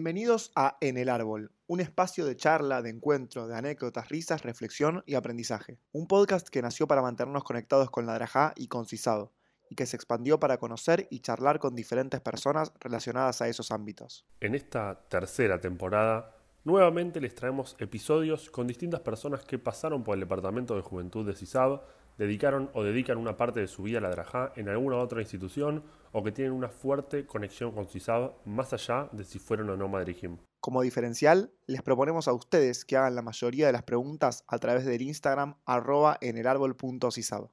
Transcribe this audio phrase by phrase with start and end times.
[0.00, 5.02] Bienvenidos a En el Árbol, un espacio de charla, de encuentro, de anécdotas, risas, reflexión
[5.04, 5.78] y aprendizaje.
[5.92, 9.34] Un podcast que nació para mantenernos conectados con la Drajá y con Cisado,
[9.68, 14.24] y que se expandió para conocer y charlar con diferentes personas relacionadas a esos ámbitos.
[14.40, 20.20] En esta tercera temporada, nuevamente les traemos episodios con distintas personas que pasaron por el
[20.20, 21.78] Departamento de Juventud de CISAB,
[22.20, 25.82] dedicaron o dedican una parte de su vida a la Drajá en alguna otra institución
[26.12, 29.88] o que tienen una fuerte conexión con CISAB más allá de si fueron o no
[29.88, 30.36] Madrijim.
[30.60, 34.84] Como diferencial, les proponemos a ustedes que hagan la mayoría de las preguntas a través
[34.84, 37.48] del Instagram arroba en el árbol.cisab.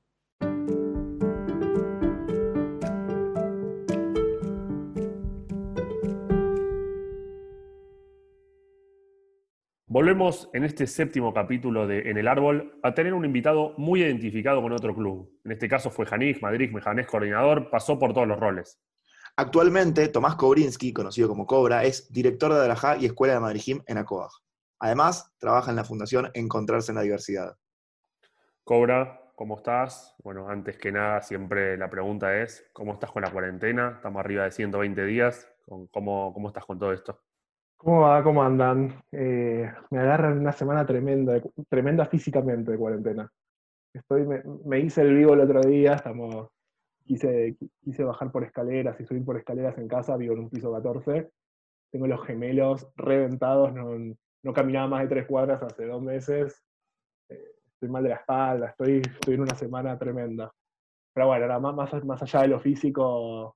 [9.97, 14.61] Volvemos en este séptimo capítulo de En el Árbol a tener un invitado muy identificado
[14.61, 15.27] con otro club.
[15.43, 18.79] En este caso fue Janik Madrid, Mejanés coordinador, pasó por todos los roles.
[19.35, 23.97] Actualmente, Tomás Kobrinsky, conocido como Cobra, es director de Adalajá y Escuela de Madrid en
[23.97, 24.29] Acoag.
[24.77, 27.57] Además, trabaja en la Fundación Encontrarse en la Diversidad.
[28.63, 30.13] Cobra, ¿cómo estás?
[30.19, 33.93] Bueno, antes que nada, siempre la pregunta es, ¿cómo estás con la cuarentena?
[33.95, 35.51] Estamos arriba de 120 días.
[35.65, 37.19] ¿Cómo, cómo estás con todo esto?
[37.77, 38.23] ¿Cómo va?
[38.23, 39.03] ¿Cómo andan?
[39.11, 41.39] Eh, me agarran una semana tremenda,
[41.69, 43.31] tremenda físicamente de cuarentena.
[43.93, 44.27] Estoy,
[44.65, 46.49] me, hice el vivo el otro día, estamos,
[47.05, 50.71] quise, quise bajar por escaleras y subir por escaleras en casa, vivo en un piso
[50.73, 51.29] 14.
[51.91, 56.63] Tengo los gemelos reventados, no, no caminaba más de tres cuadras hace dos meses.
[57.29, 60.51] Eh, estoy mal de la espalda, estoy, estoy en una semana tremenda.
[61.13, 63.55] Pero bueno, ahora más, más allá de lo físico,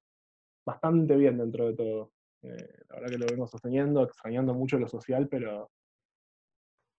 [0.66, 2.12] bastante bien dentro de todo.
[2.44, 5.70] Eh, la verdad que lo venimos sosteniendo, extrañando mucho lo social, pero,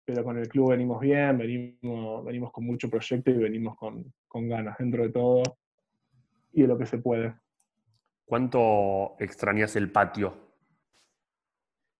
[0.04, 4.48] pero con el club venimos bien, venimos, venimos con mucho proyecto y venimos con, con
[4.48, 5.42] ganas dentro de todo
[6.52, 7.34] y de lo que se puede.
[8.24, 10.52] ¿Cuánto extrañas el patio?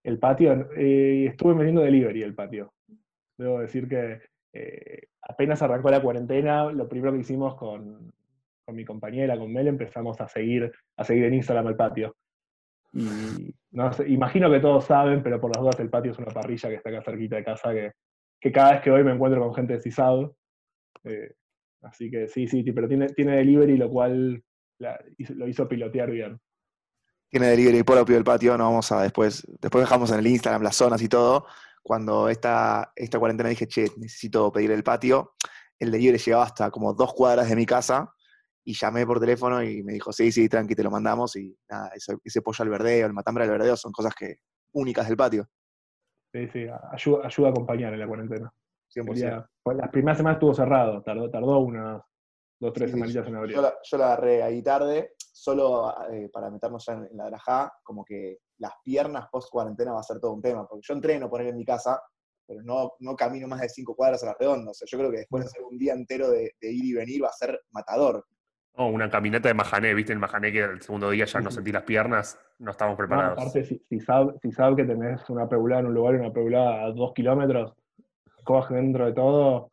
[0.05, 2.73] El patio, eh, estuve metiendo delivery el patio.
[3.37, 4.21] Debo decir que
[4.53, 8.13] eh, apenas arrancó la cuarentena, lo primero que hicimos con,
[8.65, 12.17] con mi compañera, con Mel, empezamos a seguir, a seguir en Instagram el patio.
[12.95, 16.69] Y no imagino que todos saben, pero por las dudas el patio es una parrilla
[16.69, 17.93] que está acá cerquita de casa, que,
[18.41, 20.31] que cada vez que voy me encuentro con gente de CISAD.
[21.05, 21.33] Eh,
[21.83, 24.43] así que sí, sí, pero tiene, tiene delivery, lo cual
[24.79, 26.39] lo hizo pilotear bien.
[27.31, 30.77] Tiene delivery propio el patio, no vamos a después, después dejamos en el Instagram las
[30.77, 31.47] zonas y todo.
[31.83, 35.35] Cuando esta, esta cuarentena dije, che, necesito pedir el patio,
[35.79, 38.13] el delivery llegaba hasta como dos cuadras de mi casa
[38.65, 41.37] y llamé por teléfono y me dijo, sí, sí, tranqui, te lo mandamos.
[41.37, 44.37] Y nada, ese, pollo al verdeo, el matambre al verdeo son cosas que
[44.73, 45.47] únicas del patio.
[46.33, 48.53] Sí, sí, ayuda, ayuda a acompañar en la cuarentena.
[48.95, 49.49] 100%.
[49.63, 52.03] Pues, las primeras semanas estuvo cerrado, tardó, tardó unas
[52.61, 53.57] dos, tres semanitas en abrir.
[53.57, 57.73] Yo la, yo la, agarré ahí tarde, solo eh, para meternos ya en, la drajá,
[57.83, 61.29] como que las piernas post cuarentena va a ser todo un tema, porque yo entreno
[61.29, 62.01] poner en mi casa,
[62.47, 64.71] pero no, no camino más de cinco cuadras a la redonda.
[64.71, 66.93] O sea, yo creo que después de hacer un día entero de, de ir y
[66.95, 68.25] venir va a ser matador.
[68.75, 70.13] Oh, una caminata de Majané, ¿viste?
[70.13, 73.39] El Majané que el segundo día ya no sentí las piernas, no estamos preparados.
[73.39, 76.85] aparte, si, si sabes sabe que tenés una peulada en un lugar y una peulada
[76.85, 77.75] a dos kilómetros,
[78.45, 79.71] coge dentro de todo,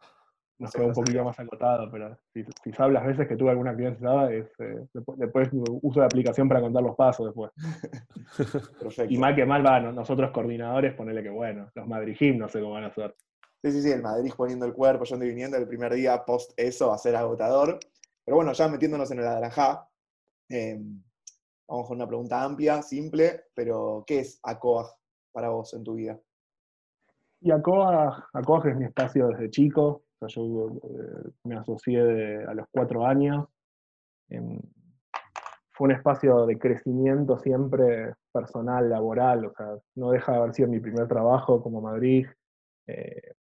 [0.60, 3.72] nos queda un poquito más acotado, pero si, si sabes las veces que tuve alguna
[3.72, 7.52] actividad es, eh, después, uso la aplicación para contar los pasos después.
[9.10, 12.74] Y mal que mal va, nosotros coordinadores, ponele que bueno, los Madrid no sé cómo
[12.74, 13.16] van a hacer.
[13.62, 16.52] Sí, sí, sí, el Madrid poniendo el cuerpo, yendo y viniendo, el primer día post
[16.58, 17.80] eso va a ser agotador.
[18.30, 19.90] Pero bueno, ya metiéndonos en el Adrajá,
[20.50, 21.02] em,
[21.68, 24.86] vamos con una pregunta amplia, simple, pero ¿qué es ACOAG
[25.32, 26.20] para vos en tu vida?
[27.42, 33.48] Y ACOAG, es mi espacio desde chico, yo eh, me asocié a los cuatro años.
[34.30, 34.62] Em,
[35.72, 40.70] fue un espacio de crecimiento siempre personal, laboral, o sea, no deja de haber sido
[40.70, 42.28] mi primer trabajo como Madrid.
[42.86, 43.34] Eh,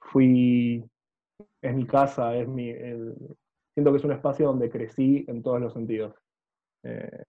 [0.00, 0.86] fui
[1.62, 5.72] es mi casa, es mi, siento que es un espacio donde crecí en todos los
[5.72, 6.14] sentidos,
[6.82, 7.24] eh,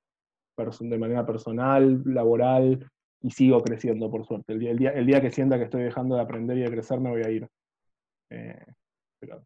[0.57, 2.89] de manera personal, laboral,
[3.24, 4.53] y sigo creciendo, por suerte.
[4.53, 7.09] El día, el día, que sienta que estoy dejando de aprender y de crecer, me
[7.09, 7.47] voy a ir.
[8.30, 8.65] Eh,
[9.19, 9.44] pero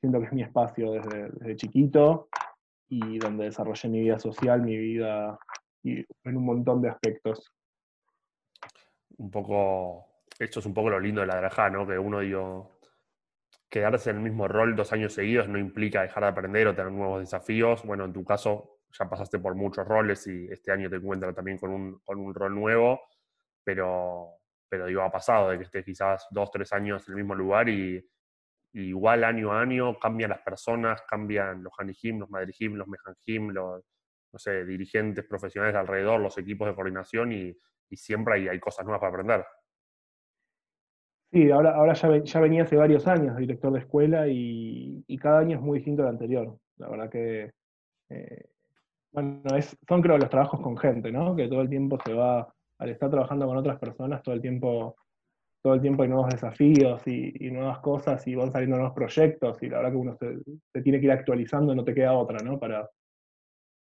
[0.00, 2.28] siento que es mi espacio desde, chiquito
[2.88, 5.38] y donde desarrollé mi vida social, mi vida
[5.84, 7.52] y en un montón de aspectos.
[9.18, 11.86] Un poco, esto es un poco lo lindo de la granja, ¿no?
[11.86, 12.79] Que uno digo,
[13.70, 16.92] quedarse en el mismo rol dos años seguidos no implica dejar de aprender o tener
[16.92, 17.84] nuevos desafíos.
[17.84, 21.56] Bueno, en tu caso ya pasaste por muchos roles y este año te encuentras también
[21.56, 23.00] con un, con un rol nuevo,
[23.62, 27.34] pero, pero digo, ha pasado de que estés quizás dos, tres años en el mismo
[27.34, 28.04] lugar y,
[28.72, 33.84] igual año a año cambian las personas, cambian los Hanihim, los Madrihim, los Mehanjim, los,
[34.32, 37.56] no sé, dirigentes profesionales alrededor, los equipos de coordinación y,
[37.92, 39.44] siempre hay, hay, cosas nuevas para aprender.
[41.32, 45.58] Sí, ahora, ahora ya, ya venía hace varios años director de escuela y, cada año
[45.58, 46.56] es muy distinto al anterior.
[46.78, 47.52] La verdad que,
[48.08, 48.44] eh,
[49.12, 51.36] bueno, es, son creo los trabajos con gente, ¿no?
[51.36, 54.96] Que todo el tiempo se va, al estar trabajando con otras personas, todo el tiempo
[55.62, 59.68] todo el tiempo hay nuevos desafíos y, nuevas cosas y van saliendo nuevos proyectos y
[59.68, 62.58] la verdad que uno se, tiene que ir actualizando, no te queda otra, ¿no?
[62.58, 62.88] Para,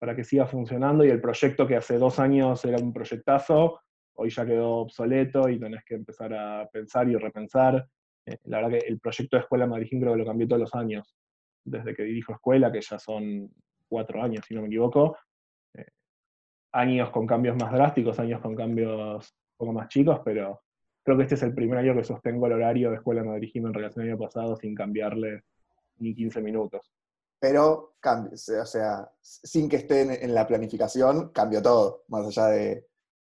[0.01, 3.81] para que siga funcionando y el proyecto que hace dos años era un proyectazo,
[4.21, 7.87] hoy ya quedó obsoleto y tenés que empezar a pensar y repensar.
[8.27, 10.75] Eh, la verdad que el proyecto de Escuela Madrid creo que lo cambió todos los
[10.75, 11.17] años,
[11.65, 13.51] desde que dirijo escuela, que ya son
[13.89, 15.17] cuatro años, si no me equivoco.
[15.75, 15.87] Eh,
[16.73, 20.61] años con cambios más drásticos, años con cambios un poco más chicos, pero
[21.03, 23.73] Creo que este es el primer año que sostengo el horario de Escuela Madrid en
[23.73, 25.45] relación al año pasado sin cambiarle
[25.99, 26.93] ni 15 minutos.
[27.39, 32.87] Pero, o sea, sin que esté en, la planificación, cambió todo, más allá de...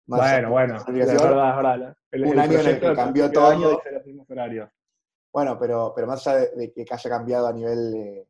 [0.07, 3.81] bueno, bueno, es verdad, un año en el que cambió todo.
[5.33, 8.27] Bueno, pero, pero más allá de, que haya cambiado a nivel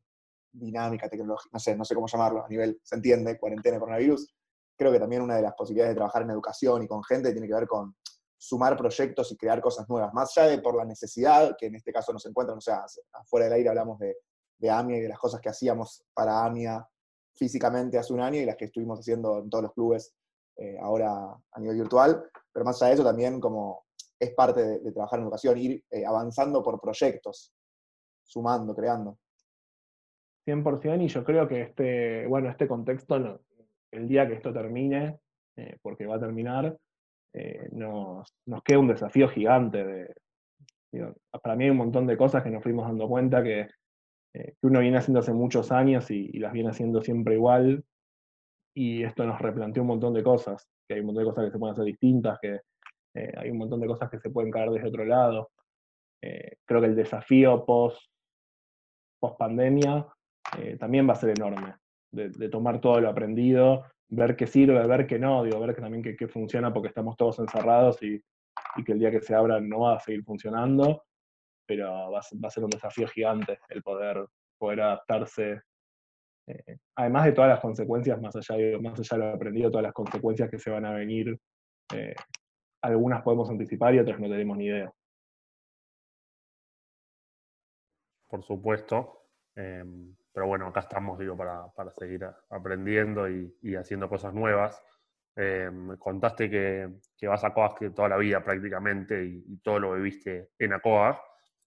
[0.52, 4.32] dinámica, tecnológica, no sé, no sé cómo llamarlo, a nivel, se entiende, cuarentena, coronavirus,
[4.76, 7.48] creo que también una de las posibilidades de trabajar en educación y con gente tiene
[7.48, 7.96] que ver con
[8.36, 11.92] sumar proyectos y crear cosas nuevas, más allá de por la necesidad, que en este
[11.92, 14.16] caso nos encuentran, o sea, afuera del aire hablamos de,
[14.58, 16.86] de AMIA y de las cosas que hacíamos para AMIA
[17.34, 20.14] físicamente hace un año y las que estuvimos haciendo en todos los clubes
[20.56, 23.84] eh, ahora a nivel virtual, pero más allá de eso también como
[24.22, 27.52] es parte de, trabajar en educación, ir eh, avanzando por proyectos,
[28.22, 29.18] sumando, creando.
[30.46, 33.40] 100% y yo creo que este, bueno, este contexto,
[33.90, 35.18] el día que esto termine,
[35.56, 36.76] eh, porque va a terminar,
[37.32, 38.32] eh, nos,
[38.64, 40.14] queda un desafío gigante.
[41.42, 43.68] Para mí hay un montón de cosas que nos fuimos dando cuenta que,
[44.62, 47.84] uno viene haciendo hace muchos años y, las viene haciendo siempre igual.
[48.74, 51.50] Y esto nos replanteó un montón de cosas, que hay un montón de cosas que
[51.50, 52.60] se pueden hacer distintas, que
[53.14, 55.50] eh, hay un montón de cosas que se pueden caer desde otro lado.
[56.20, 58.00] creo que el desafío post,
[59.20, 60.06] post pandemia
[60.78, 61.74] también va a ser enorme,
[62.10, 66.02] de, tomar todo lo aprendido ver qué sirve, ver qué no, digo, ver que también
[66.02, 68.22] qué, funciona porque estamos todos encerrados y,
[68.84, 71.04] que el día que se abra no va a seguir funcionando,
[71.66, 74.26] pero va a, ser un desafío gigante el poder,
[74.58, 75.62] poder adaptarse,
[76.46, 79.84] eh, además de todas las consecuencias, más allá, de, más allá de lo aprendido, todas
[79.84, 81.38] las consecuencias que se van a venir,
[81.94, 82.14] eh,
[82.82, 84.92] algunas podemos anticipar y otras no tenemos ni idea.
[88.28, 89.28] Por supuesto.
[89.54, 94.82] Em, pero bueno, acá estamos, digo, para, seguir aprendiendo y, haciendo cosas nuevas.
[95.36, 96.88] Me contaste que,
[97.28, 101.20] vas a COAG toda la vida prácticamente y, todo lo viviste en ACOAG.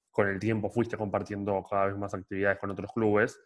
[0.10, 3.40] Con el tiempo fuiste compartiendo cada vez más actividades con otros clubes.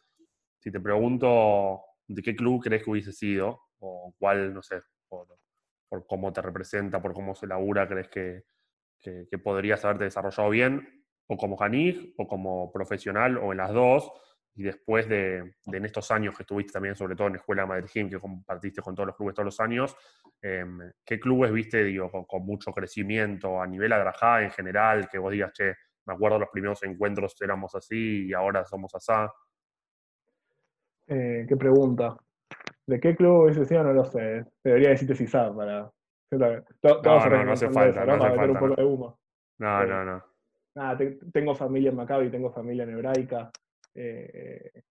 [0.59, 6.05] Si te pregunto de qué club crees que hubiese sido, o cuál, no sé, por,
[6.07, 8.43] cómo te representa, por cómo se labura, crees que,
[8.99, 14.11] que, podrías haberte desarrollado bien, o como Janig, o como profesional, o en las dos,
[14.55, 18.19] y después de, en estos años que estuviste también, sobre todo en Escuela Madrid que
[18.19, 19.95] compartiste con todos los clubes todos los años,
[20.41, 25.31] em, ¿qué clubes viste, digo, con, mucho crecimiento a nivel Adrajá en general, que vos
[25.31, 29.31] digas, che, me acuerdo los primeros encuentros éramos así y ahora somos asá?
[31.09, 32.15] Eh, ¿Qué pregunta?
[32.85, 33.83] ¿De qué club hubiese sido?
[33.83, 34.45] No lo sé.
[34.63, 35.91] Debería decirte CISAD para...
[36.31, 38.61] No, no, no hace falta, no hace falta.
[38.61, 40.05] No, no, no.
[40.05, 40.23] no.
[40.75, 40.97] Nada,
[41.33, 43.49] tengo familia en Maccabi, tengo familia en Hebraica.
[43.95, 44.83] Eh,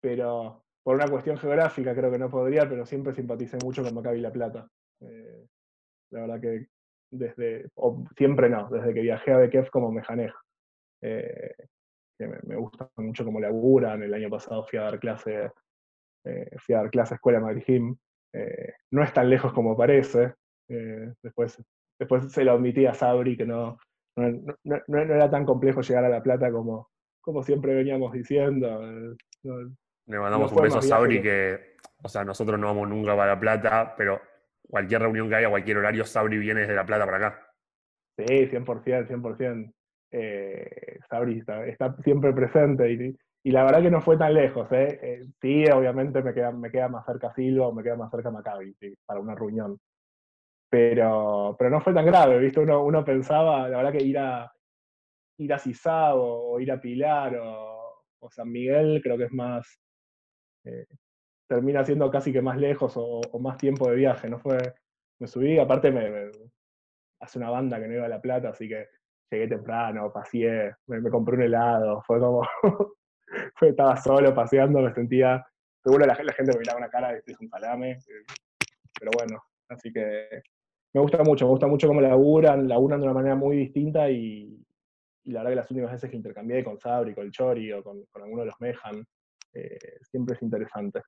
[0.00, 4.20] pero por una cuestión geográfica creo que no podría, pero siempre simpaticé mucho con Maccabi
[4.20, 4.66] La Plata.
[5.00, 5.46] Eh,
[6.10, 6.66] la verdad que
[7.10, 10.32] desde, o siempre no, desde que viajé a Bekef como Mejanej,
[11.02, 11.54] eh,
[12.30, 15.50] que me, gusta mucho como laburan, el año pasado fui a dar clase,
[16.58, 17.82] fui a dar clase a Escuela Madrid
[18.90, 20.34] no es tan lejos como parece,
[21.22, 21.62] después,
[21.98, 23.78] después se lo admití a Sabri que no,
[24.16, 28.82] no, no, era tan complejo llegar a La Plata como, como siempre veníamos diciendo.
[28.84, 29.16] Eh,
[30.06, 33.40] Le mandamos un beso a Sabri que, o sea, nosotros no vamos nunca para La
[33.40, 34.20] Plata, pero
[34.68, 37.46] cualquier reunión que haya, cualquier horario, Sabri viene desde La Plata para acá.
[38.18, 39.72] Sí, 100%, 100%.
[40.14, 44.70] Eh, está, siempre presente y, la verdad que no fue tan lejos.
[44.72, 44.98] ¿eh?
[45.02, 48.30] eh sí, obviamente me queda, me queda más cerca Silva o me queda más cerca
[48.30, 48.76] Maccabi
[49.06, 49.80] para una reunión.
[50.70, 52.60] Pero, pero no fue tan grave, ¿viste?
[52.60, 54.50] Uno, uno pensaba, la verdad que ir a,
[55.38, 59.66] ir a o ir a Pilar o, San Miguel, creo que es más,
[60.64, 60.86] eh,
[61.48, 64.38] termina siendo casi que más lejos o, más tiempo de viaje, ¿no?
[64.38, 64.56] Fue,
[65.18, 66.30] me subí, aparte me,
[67.20, 68.86] hace una banda que no iba a La Plata, así que
[69.36, 72.46] llegué temprano, paseé, me, compré un helado, fue como,
[73.60, 75.44] estaba solo paseando, me sentía,
[75.82, 77.98] seguro la, la gente me miraba una cara de es un salame,
[78.98, 80.42] pero bueno, así que
[80.94, 84.58] me gusta mucho, me gusta mucho cómo laburan, laburan de una manera muy distinta y,
[85.24, 88.22] la verdad que las últimas veces que intercambié con Sabri, con Chori o con, con
[88.22, 89.06] alguno de los Mejan,
[89.54, 91.00] eh, siempre es interesante.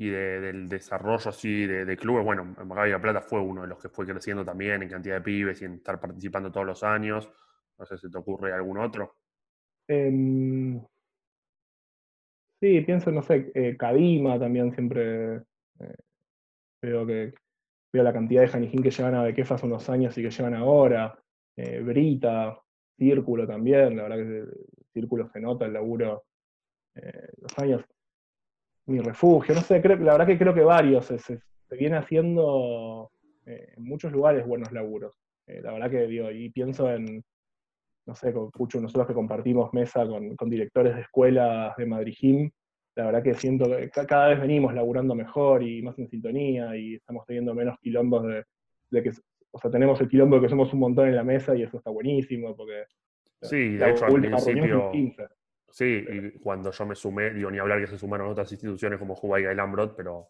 [0.00, 3.78] Y de- del desarrollo así de, clubes, bueno, Maccabi La Plata fue uno de los
[3.78, 7.30] que fue creciendo también en cantidad de pibes y en estar participando todos los años.
[7.78, 9.16] No sé si te ocurre algún otro.
[9.86, 10.80] Em,
[12.60, 15.36] sí, pienso, no sé, eh, también siempre
[15.80, 15.96] eh,
[16.82, 17.34] veo que
[17.92, 20.54] veo la cantidad de Janijín que llevan a Bequefa hace unos años y que llevan
[20.54, 21.18] ahora.
[21.56, 22.58] eh, Brita,
[22.96, 24.44] Círculo también, la verdad que
[24.94, 26.24] Círculo se nota el laburo
[26.94, 27.84] eh, los años.
[28.90, 31.96] Mi refugio, no sé, creo, la verdad que creo que varios se, se- se viene
[31.96, 33.10] haciendo
[33.46, 35.16] eh, en muchos lugares buenos laburos.
[35.46, 37.22] Eh, la verdad que digo, y pienso en,
[38.06, 42.50] no sé, con Pucho, nosotros que compartimos mesa con, con directores de escuelas de Madrid
[42.96, 46.76] la verdad que siento que ca- cada vez venimos laburando mejor y más en sintonía
[46.76, 48.44] y estamos teniendo menos quilombos de,
[48.90, 49.10] de que,
[49.52, 51.78] o sea, tenemos el quilombo de que somos un montón en la mesa y eso
[51.78, 52.82] está buenísimo porque
[53.42, 55.22] Sí, la de hecho al principio, fue 15.
[55.70, 59.14] Sí, y cuando yo me sumé, digo, ni hablar que se sumaron otras instituciones como
[59.14, 60.28] Jubaiga y Lambrot, pero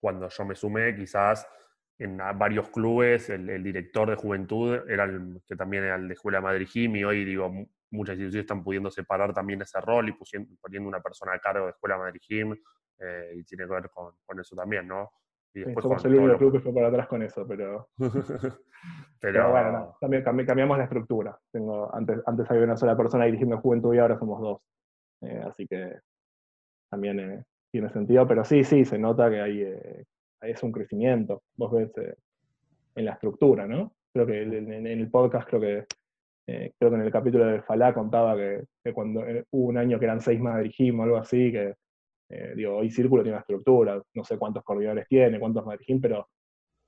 [0.00, 1.46] cuando yo me sumé, quizás
[1.98, 6.14] en varios clubes, el, el director de juventud era el que también era el de
[6.14, 9.80] Escuela de Madrid Gym, y hoy, digo, mu- muchas instituciones están pudiendo separar también ese
[9.80, 10.12] rol y
[10.60, 12.56] poniendo una persona a cargo de Escuela de Madrid Gym,
[12.98, 15.10] eh, y tiene que ver con, con eso también, ¿no?
[15.54, 18.58] Y después somos el único club que fue para atrás con eso, pero, pero,
[19.20, 21.38] pero bueno, no, también cambi- cambiamos la estructura.
[21.52, 24.60] Tengo, antes, antes había una sola persona dirigiendo juventud y ahora somos dos.
[25.22, 26.00] Eh, así que
[26.90, 30.04] también eh, tiene sentido, pero sí, sí, se nota que hay, eh,
[30.42, 31.42] es un crecimiento.
[31.56, 32.16] Vos ves eh,
[32.96, 33.92] en la estructura, ¿no?
[34.12, 35.86] Creo que en, el podcast, creo que
[36.44, 39.20] creo que en el capítulo de Falá contaba que, cuando
[39.52, 40.40] hubo un año que eran seis
[40.76, 41.74] Gym o algo así, que
[42.56, 46.28] digo, hoy Círculo tiene una estructura, no sé cuántos coordinadores tiene, cuántos Madrid Gym, pero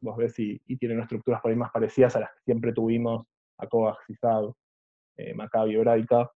[0.03, 3.25] vos ves y, y tienen estructuras por ahí más parecidas a las que siempre tuvimos,
[3.59, 4.51] a Kovac, Cisad,
[5.35, 6.31] Maccabi, Hebraica,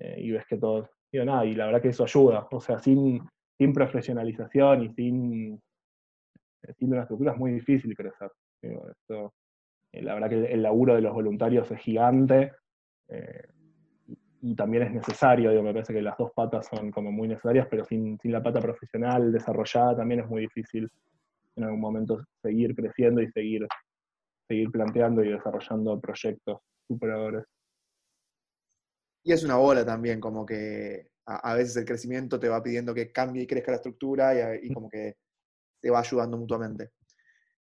[0.00, 2.78] eh, y ves que todo, digo, nada, y la verdad que eso ayuda, o sea,
[2.78, 3.20] sin,
[3.58, 5.54] sin profesionalización y sin,
[6.62, 8.30] eh, sin una estructura es muy difícil crecer.
[8.62, 8.78] Eh,
[10.02, 12.52] la verdad que el, el laburo de los voluntarios es gigante
[13.08, 13.48] eh,
[14.06, 17.26] y, y también es necesario, digo, me parece que las dos patas son como muy
[17.28, 20.88] necesarias, pero sin, sin la pata profesional desarrollada también es muy difícil
[21.56, 23.66] en algún momento seguir creciendo y seguir,
[24.48, 27.44] seguir planteando y desarrollando proyectos superadores.
[29.22, 32.94] Y es una bola también, como que a, a veces el crecimiento te va pidiendo
[32.94, 35.16] que cambie y crezca la estructura y, a- y como que
[35.80, 36.92] te va ayudando mutuamente.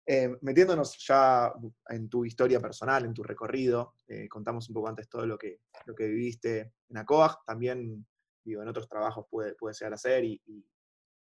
[0.06, 1.54] Eh, metiéndonos ya
[1.90, 5.62] en tu historia personal, en tu recorrido, eh, contamos un poco antes todo lo que,
[5.86, 8.06] lo que viviste en ACOAG, también
[8.44, 10.66] digo, en otros trabajos puede, puede llegar a ser y, y-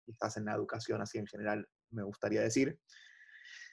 [0.06, 2.78] y estás en la educación así en general, me gustaría decir.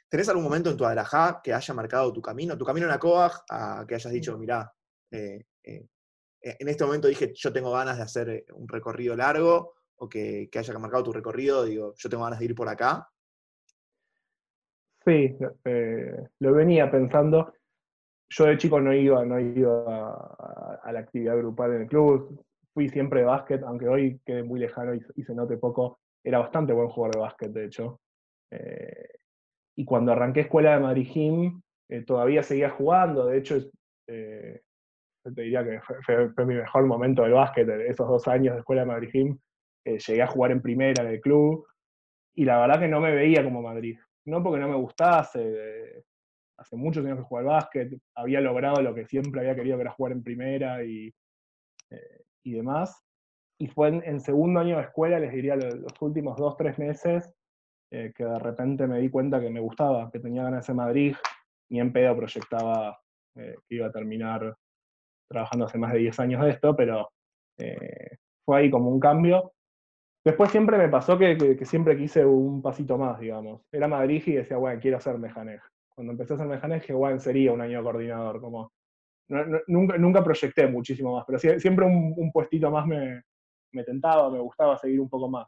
[0.09, 3.43] ¿Tenés algún momento en tu Adrajá que haya marcado tu camino, tu camino en ACOAG,
[3.49, 4.71] a que hayas dicho, mirá,
[5.11, 5.87] eh, eh,
[6.45, 10.47] en este momento dije, yo tengo ganas de hacer eh, un recorrido largo, o que,
[10.51, 13.09] que haya marcado tu recorrido, digo, yo tengo ganas de ir por acá?
[15.03, 15.35] Sí,
[15.65, 17.53] eh, lo venía pensando.
[18.29, 22.43] Yo de chico no iba, no iba a, a la actividad grupal en el club.
[22.73, 25.99] Fui siempre de básquet, aunque hoy quede muy lejano y, se note poco.
[26.23, 28.01] Era bastante buen jugador de básquet, de hecho.
[28.51, 29.07] Eh,
[29.75, 33.27] y cuando arranqué escuela de Madrid Gym, eh, todavía seguía jugando.
[33.27, 33.57] De hecho,
[34.07, 34.61] eh,
[35.33, 38.59] te diría que fue, fue- fue mi mejor momento del básquet, esos dos años de
[38.59, 39.37] escuela de Madrid Gym.
[39.85, 41.65] Eh, llegué a jugar en primera en el club
[42.35, 43.97] y la verdad que no me veía como Madrid.
[44.25, 46.03] No porque no me gustase, eh,
[46.57, 49.81] hace muchos años que jugué al básquet, había logrado lo que siempre había querido, que
[49.83, 51.13] era jugar en primera y,
[51.91, 53.01] eh, y demás.
[53.59, 56.77] Y fue en, en segundo año de escuela, les diría lo- los últimos dos, tres
[56.79, 57.33] meses,
[57.91, 61.15] eh, que de repente me di cuenta que me gustaba, que tenía ganas de Madrid,
[61.69, 62.99] ni en pedo proyectaba
[63.35, 64.55] eh, que iba a terminar
[65.27, 67.09] trabajando hace más de 10 años de esto, pero
[67.57, 69.53] eh, fue ahí como un cambio.
[70.25, 73.61] Después siempre me pasó que, siempre quise un pasito más, digamos.
[73.71, 75.59] Era Madrid y decía, bueno, quiero ser Mejanej.
[75.89, 78.41] Cuando empecé a ser Mejanej, dije, bueno, sería un año coordinador.
[78.41, 78.71] Como,
[79.67, 83.21] nunca, nunca proyecté muchísimo más, pero sie- siempre un, un puestito más me,
[83.83, 85.47] tentaba, me gustaba seguir un poco más.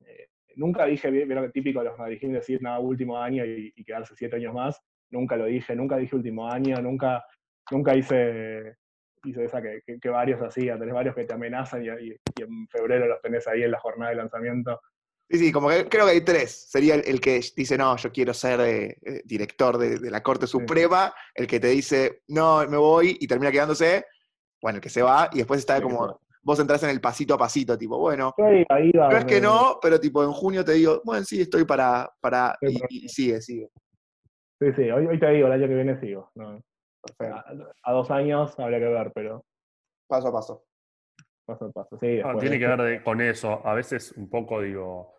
[0.00, 4.14] Eh, nunca dije, vieron típico de los madrileños decir, nada, último año y, y quedarse
[4.16, 4.80] siete años más.
[5.10, 7.24] Nunca lo dije, nunca dije último año, nunca,
[7.70, 8.76] nunca hice,
[9.24, 10.78] hice esa que, que- que varios hacían.
[10.78, 13.78] Tenés varios que te amenazan y, y- y en febrero los tenés ahí en la
[13.80, 14.80] jornada de lanzamiento.
[15.28, 16.68] Sí, sí, como que creo que hay tres.
[16.70, 20.22] Sería el, el que dice, no, yo quiero ser eh, eh, director de, de la
[20.24, 24.04] Corte Suprema, el que te dice, no, me voy y termina quedándose,
[24.60, 26.16] bueno, el que se va, y después está como va.
[26.42, 29.40] vos entras en el pasito a pasito, tipo, bueno, Yo iba, iba, no es que
[29.40, 33.40] no, pero tipo en junio te digo, bueno, sí, estoy para, para, y, y sigue,
[33.40, 33.68] sigue.
[34.60, 36.32] Sí, sí, hoy, hoy te digo, el año que viene sigo.
[36.34, 36.60] ¿no?
[37.02, 37.34] Perfecto.
[37.84, 39.44] A, a dos años habría que ver, pero
[40.08, 40.64] Paso a paso.
[41.46, 41.96] paso a paso.
[41.98, 43.64] Sí, Ah, tiene que ver de- con eso.
[43.66, 45.14] A veces un poco, digo,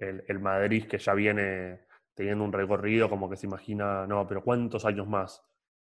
[0.00, 4.42] el, el Madrid que ya viene teniendo un recorrido como que se imagina, no, pero
[4.42, 5.42] ¿cuántos años más?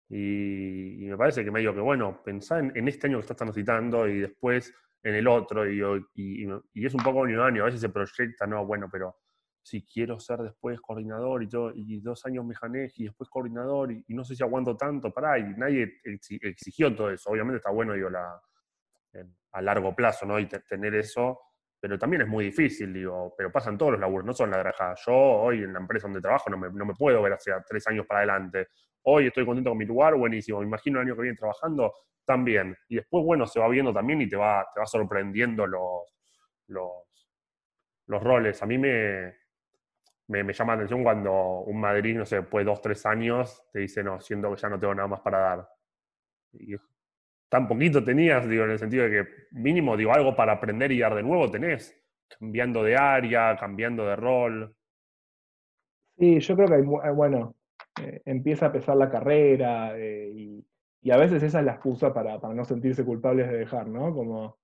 [0.09, 3.37] Y, y me parece que medio que, bueno, pensá en, en este año que estás
[3.37, 5.81] transitando y después en el otro, y,
[6.15, 8.89] y- y- y es un poco año a año, a veces se proyecta, no, bueno,
[8.91, 9.17] pero
[9.69, 12.55] si quiero ser después coordinador y, todo, y dos años me
[12.97, 17.11] y después coordinador y, no sé si aguanto tanto, pará, y nadie exi- exigió todo
[17.11, 17.31] eso.
[17.31, 18.41] Obviamente está bueno, digo, la,
[19.13, 20.39] en- a largo plazo, ¿no?
[20.39, 21.41] Y te- tener eso,
[21.81, 24.95] pero también es muy difícil, digo, pero pasan todos los laburos, no son la granja.
[25.07, 27.87] Yo hoy en la empresa donde trabajo no me, no me puedo ver hacia tres
[27.89, 28.69] años para adelante.
[29.05, 30.61] Hoy estoy contento con mi lugar, buenísimo.
[30.61, 31.93] Me imagino el año que viene trabajando
[32.25, 32.77] también.
[32.89, 36.03] Y después, bueno, se va viendo también y te va, te va sorprendiendo los,
[36.69, 36.93] los,
[38.07, 38.63] los roles.
[38.63, 39.35] A mí me,
[40.29, 43.81] me, llama la atención cuando un Madrid, no sé, después de dos, tres años, te
[43.81, 45.69] dice, no, siento que ya no tengo nada más para dar.
[47.49, 51.01] Tan poquito tenías, digo, en el sentido de que mínimo, digo, algo para aprender y
[51.01, 51.99] dar de nuevo tenés,
[52.39, 54.77] cambiando de área, cambiando de rol.
[56.19, 57.57] Sí, yo creo que hay, eh, bueno,
[58.03, 60.65] eh, empieza a pesar la carrera eh, y,
[61.11, 64.13] a veces esa es la excusa para, no sentirse culpables de dejar, ¿no?
[64.13, 64.59] Como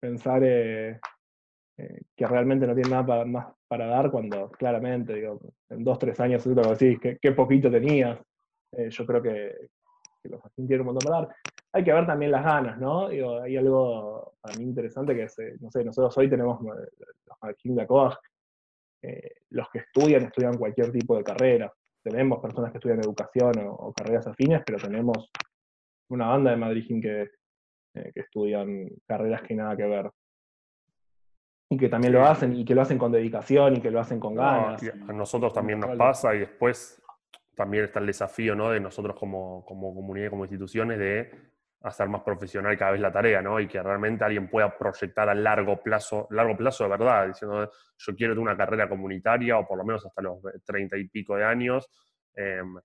[0.00, 0.42] pensar
[1.78, 5.98] eh, que realmente no tiene nada pa- más para dar cuando claramente, digo, en dos,
[5.98, 8.18] tres años seguro que qué, poquito tenías.
[8.72, 9.68] Eh, yo creo que,
[10.22, 10.40] que los
[10.80, 11.36] un montón para dar.
[11.74, 13.08] Hay que ver también las ganas, ¿no?
[13.08, 17.36] Digo, hay algo para mí interesante que es, eh, no sé, nosotros hoy tenemos los
[17.40, 18.18] Martín de Acoag,
[19.50, 21.72] los que estudian, estudian cualquier tipo de carrera.
[22.04, 25.30] Tenemos personas que estudian educación o, carreras afines, pero tenemos
[26.10, 27.30] una banda de Madrid que,
[28.12, 30.10] que estudian carreras que nada que ver.
[31.72, 34.20] Y que también lo hacen, y que lo hacen con dedicación, y que lo hacen
[34.20, 34.82] con ganas.
[34.82, 37.02] a nosotros también nos pasa y después
[37.54, 38.70] también está el desafío ¿no?
[38.70, 41.30] de nosotros como, como comunidad y como instituciones de
[41.80, 43.58] hacer más profesional cada vez la tarea, ¿no?
[43.58, 48.14] Y que realmente alguien pueda proyectar a largo plazo, largo plazo de verdad, diciendo yo
[48.14, 51.44] quiero tener una carrera comunitaria o por lo menos hasta los treinta y pico de
[51.44, 51.88] años,
[52.34, 52.76] em,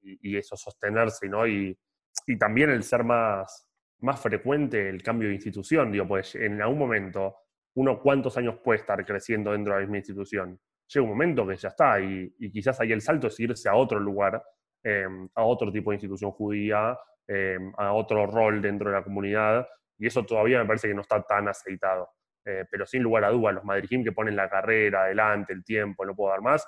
[0.00, 1.46] y, y eso sostenerse, ¿no?
[1.46, 1.78] Y,
[2.26, 3.68] y también el ser más,
[4.00, 7.36] más frecuente el cambio de institución, digo, pues en algún momento,
[7.74, 10.58] uno cuántos años puede estar creciendo dentro de la misma institución.
[10.92, 13.74] Llega un momento que ya está, y, y quizás ahí el salto es irse a
[13.74, 14.42] otro lugar,
[14.82, 19.68] eh, a otro tipo de institución judía, eh, a otro rol dentro de la comunidad,
[19.98, 22.08] y eso todavía me parece que no está tan aceitado.
[22.44, 26.06] Eh, pero sin lugar a dudas, los madrigim que ponen la carrera adelante, el tiempo,
[26.06, 26.66] no puedo dar más,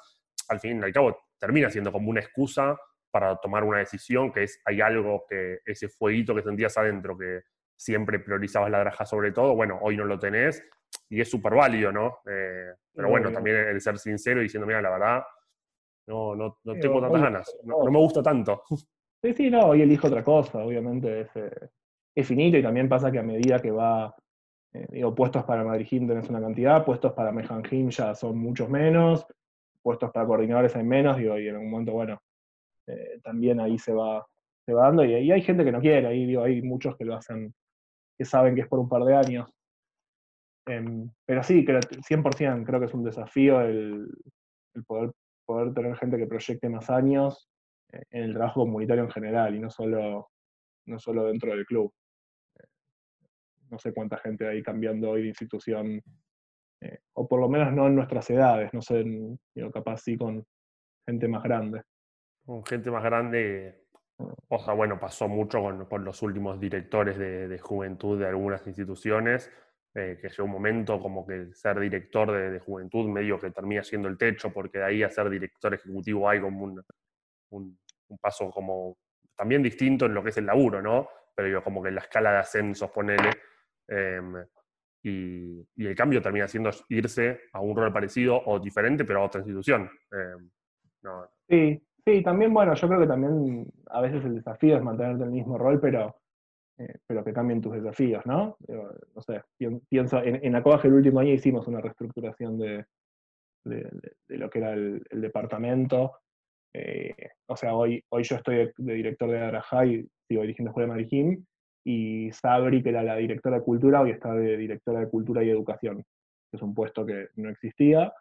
[0.48, 2.76] al fin y al cabo termina siendo como una excusa
[3.10, 7.40] para tomar una decisión, que es, hay algo que, ese fueguito que sentías adentro, que
[7.76, 10.62] siempre priorizabas la draja sobre todo, bueno, hoy no lo tenés,
[11.12, 12.20] y es súper válido, ¿no?
[12.26, 15.22] Eh, pero bueno, también el ser sincero y diciendo, mira, la verdad,
[16.06, 18.62] no, no, no tengo tantas ganas, no, no me gusta tanto.
[19.24, 21.68] Sí, sí, no, hoy elijo otra cosa, obviamente es, eh,
[22.12, 24.12] es finito y también pasa que a medida que va,
[24.72, 29.24] eh, digo, puestos para Madrid tenés una cantidad, puestos para Mejanjim ya son muchos menos,
[29.80, 32.20] puestos para coordinadores hay menos, digo, y en algún momento, bueno,
[33.22, 34.26] también ahí se va,
[34.66, 37.04] se va dando, y ahí hay gente que no quiere, ahí digo, hay muchos que
[37.04, 37.54] lo hacen,
[38.18, 39.48] que saben que es por un par de años.
[40.66, 44.08] Em, pero sí, creo, 100% creo que es un desafío el,
[44.86, 45.12] poder,
[45.74, 47.48] tener gente que proyecte más años
[47.92, 50.30] eh, en el trabajo comunitario en general y no solo,
[50.86, 51.92] no solo dentro del club.
[52.58, 52.66] Eh,
[53.70, 56.00] No sé cuánta gente hay cambiando hoy de institución,
[56.80, 59.04] eh, o por lo menos no en nuestras edades, no sé,
[59.54, 60.44] digo, capaz sí con
[61.06, 61.82] gente más grande.
[62.46, 63.84] Con gente más grande,
[64.48, 69.50] o sea, bueno, pasó mucho con, los últimos directores de juventud de algunas instituciones,
[69.94, 73.82] eh, que llegó un momento como que ser director de, de juventud medio que termina
[73.82, 76.82] siendo el techo, porque de ahí a ser director ejecutivo hay como un,
[77.50, 77.78] un-
[78.20, 78.98] paso como
[79.36, 81.08] también distinto en lo que es el laburo, ¿no?
[81.34, 83.30] Pero digo, como que la escala de ascensos, ponele,
[83.88, 84.34] em,
[85.02, 89.24] y, y el cambio termina siendo irse a un rol parecido o diferente, pero a
[89.26, 89.90] otra institución.
[90.12, 90.50] Em,
[91.48, 95.28] Sí, sí, también, bueno, yo creo que también a veces el desafío es mantenerte en
[95.30, 96.21] el mismo rol, pero,
[96.82, 98.56] eh, pero que cambien tus desafíos, ¿no?
[98.60, 102.84] Digo, no sé, pien- pienso, en, en el último año hicimos una reestructuración de,
[103.64, 103.88] de,
[104.28, 106.12] lo que era el, departamento.
[106.74, 107.14] Eh,
[107.46, 110.92] o sea, hoy, hoy yo estoy de, director de Arajá y sigo dirigiendo Escuela de
[110.94, 111.44] Marijim,
[111.84, 115.50] y Sabri, que era la directora de Cultura, hoy está de directora de Cultura y
[115.50, 118.12] Educación, que es un puesto que no existía,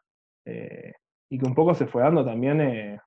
[0.46, 0.94] eh,
[1.30, 3.00] y que un poco se fue dando también, eh,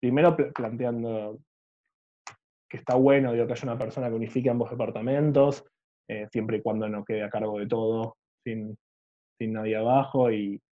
[0.00, 1.38] primero pl- planteando
[2.70, 5.64] que está bueno digo, que haya una persona que unifique ambos departamentos,
[6.08, 8.78] eh, siempre y cuando no quede a cargo de todo, sin,
[9.38, 10.30] sin nadie abajo.
[10.30, 10.62] Y,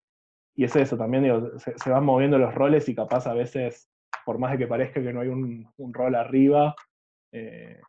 [0.55, 3.91] y es eso, también digo, se, van moviendo los roles y capaz a veces,
[4.25, 6.75] por más de que parezca que no hay un, rol arriba,
[7.33, 7.81] eh,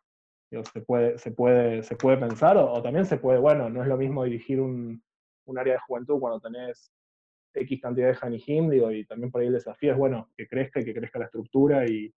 [0.50, 3.88] digo, se, puede, se, puede, se puede pensar, o, también se puede, bueno, no es
[3.88, 5.00] lo mismo dirigir un,
[5.46, 6.92] un área de juventud cuando tenés
[7.54, 10.80] X cantidad de Hanihim, digo, y también por ahí el desafío es, bueno, que crezca
[10.80, 12.12] y que crezca la estructura y,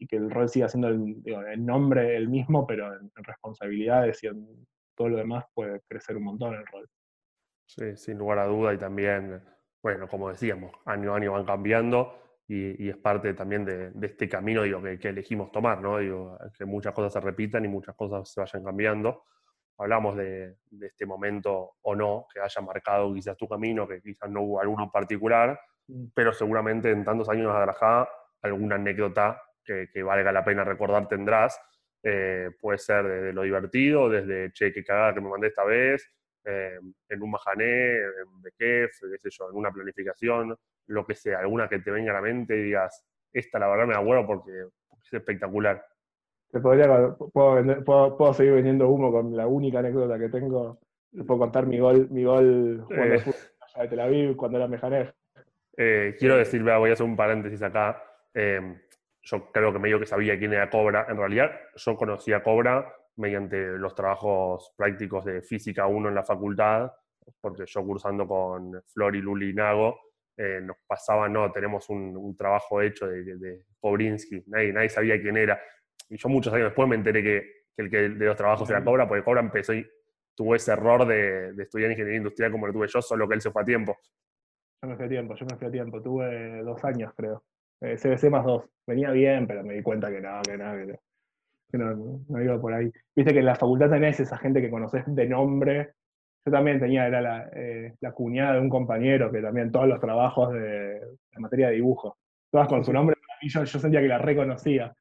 [0.00, 3.24] y que el rol siga siendo el, digo, el nombre el mismo, pero en, en,
[3.24, 6.88] responsabilidades y en todo lo demás puede crecer un montón el rol.
[7.66, 9.42] Sí, sin lugar a duda, y también,
[9.82, 14.06] bueno, como decíamos, año a año van cambiando y, y es parte también de, de,
[14.06, 15.98] este camino digo, que, que elegimos tomar, ¿no?
[15.98, 19.22] Digo, que muchas cosas se repitan y muchas cosas se vayan cambiando
[19.80, 24.30] hablamos de, de, este momento o no, que haya marcado quizás tu camino, que quizás
[24.30, 25.58] no hubo alguno particular,
[25.88, 26.08] mm.
[26.14, 28.06] pero seguramente en tantos años de Adrajá
[28.42, 31.60] alguna anécdota que, que, valga la pena recordar tendrás.
[32.02, 36.10] Eh, puede ser desde lo divertido, desde, che, qué cagada que me mandé esta vez,
[36.44, 36.78] eh,
[37.08, 40.56] en un majané, en Bekef, qué sé yo, en una planificación,
[40.86, 43.86] lo que sea, alguna que te venga a la mente y digas, esta la verdad
[43.86, 44.50] me la acuerdo porque,
[45.02, 45.84] es espectacular.
[46.50, 50.80] Te podría, puedo, vender, puedo, puedo, seguir vendiendo humo con la única anécdota que tengo.
[51.12, 53.22] Te puedo contar mi gol, mi gol jugando eh.
[53.60, 55.12] allá de Tel Aviv cuando era Mejanef.
[55.76, 58.02] Eh, quiero decir, voy a hacer un paréntesis acá.
[58.34, 58.80] Eh,
[59.30, 61.06] yo creo que medio que sabía quién era Cobra.
[61.08, 66.24] En realidad, yo conocía a Cobra mediante los trabajos prácticos de Física 1 en la
[66.24, 66.90] facultad,
[67.40, 69.98] porque yo cursando con Flor y Luli Nago,
[70.36, 74.88] eh, nos pasaba, no, tenemos un, un trabajo hecho de, de, de Kobrinsky, nadie, nadie
[74.88, 75.60] sabía quién era
[76.10, 78.84] y yo muchos años después me enteré que, que el que de los trabajos era
[78.84, 79.86] Cobra, porque Cobra empezó y
[80.34, 83.40] tuvo ese error de, de, estudiar ingeniería industrial como lo tuve yo, solo que él
[83.40, 83.96] se fue a tiempo.
[84.82, 87.44] Yo me fui a tiempo, yo me fui a tiempo, tuve dos años creo.
[87.80, 88.64] Eh, CBC más dos.
[88.86, 90.96] Venía bien, pero me di cuenta que no, que no,
[91.70, 92.90] que no, no, iba por ahí.
[93.14, 95.92] Viste que en la facultad tenés esa gente que conoces de nombre.
[96.44, 100.00] Yo también tenía, era la, eh, la cuñada de un compañero que también todos los
[100.00, 102.18] trabajos de, de materia de dibujo,
[102.50, 104.94] todas con su nombre, y yo, yo sentía que la reconocía.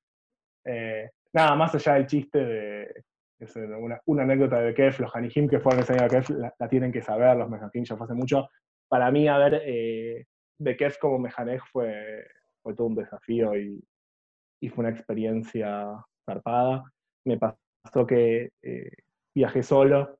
[0.65, 3.03] Eh, nada, más allá del chiste de
[4.05, 6.91] una, anécdota de Kef, los Hanihim que fueron ese año a Kef, la, la, tienen
[6.91, 8.49] que saber, los Mejanjim ya fue hace mucho.
[8.87, 10.25] Para mí, a ver, eh,
[10.57, 12.25] de Kef como Mejanej fue,
[12.69, 13.83] fue todo un desafío y,
[14.61, 15.87] y fue una experiencia
[16.23, 16.83] zarpada.
[17.25, 18.91] Me pasó que eh,
[19.33, 20.19] viajé solo,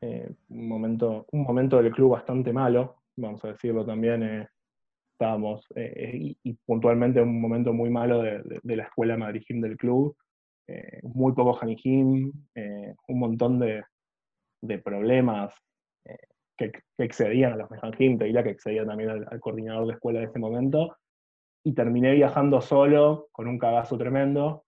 [0.00, 4.48] eh, un, momento, un momento del club bastante malo, vamos a decirlo también, eh,
[5.12, 10.16] estábamos, eh, y, y, puntualmente un momento muy malo de, la escuela Madrid del club,
[10.66, 13.84] eh, muy poco Hanijim, eh, un montón de,
[14.82, 15.52] problemas
[16.56, 19.94] que, que, excedían a los Mejanjim, te diría que excedía también al, al, coordinador de
[19.94, 20.96] escuela de ese momento,
[21.64, 24.64] y terminé viajando solo, con un cagazo tremendo,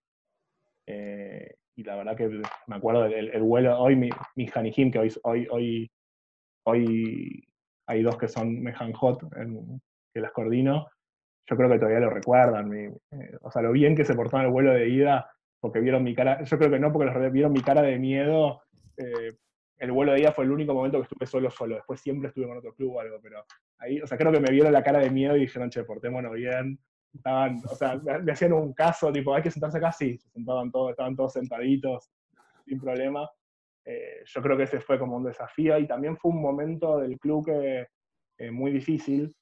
[1.75, 2.29] y la verdad que
[2.67, 5.91] me acuerdo del el vuelo, hoy mi, mi Hanijim, que hoy, hoy, hoy,
[6.65, 7.49] hoy
[7.87, 9.81] hay dos que son Mejanjot, en,
[10.13, 10.89] que las coordino,
[11.49, 12.73] yo creo que todavía lo recuerdan.
[12.75, 12.93] Eh,
[13.41, 16.15] o sea, lo bien que se portó en el vuelo de ida, porque vieron mi
[16.15, 18.63] cara, yo creo que no, porque los vieron mi cara de miedo.
[18.97, 19.33] Eh,
[19.83, 21.75] el vuelo de ida fue el único momento que estuve solo, solo.
[21.75, 23.45] Después siempre estuve con otro club o algo, pero
[23.79, 26.33] ahí, o sea, creo que me vieron la cara de miedo y dijeron, che, portémonos
[26.35, 26.79] bien.
[27.13, 30.71] Estaban, o sea, me, hacían un caso, tipo, hay que sentarse acá, sí, se sentaban
[30.71, 32.13] todos, estaban todos sentaditos,
[32.65, 33.29] sin problema.
[33.85, 37.19] Eh, yo creo que ese fue como un desafío y también fue un momento del
[37.19, 37.89] club que,
[38.39, 39.35] eh, muy difícil,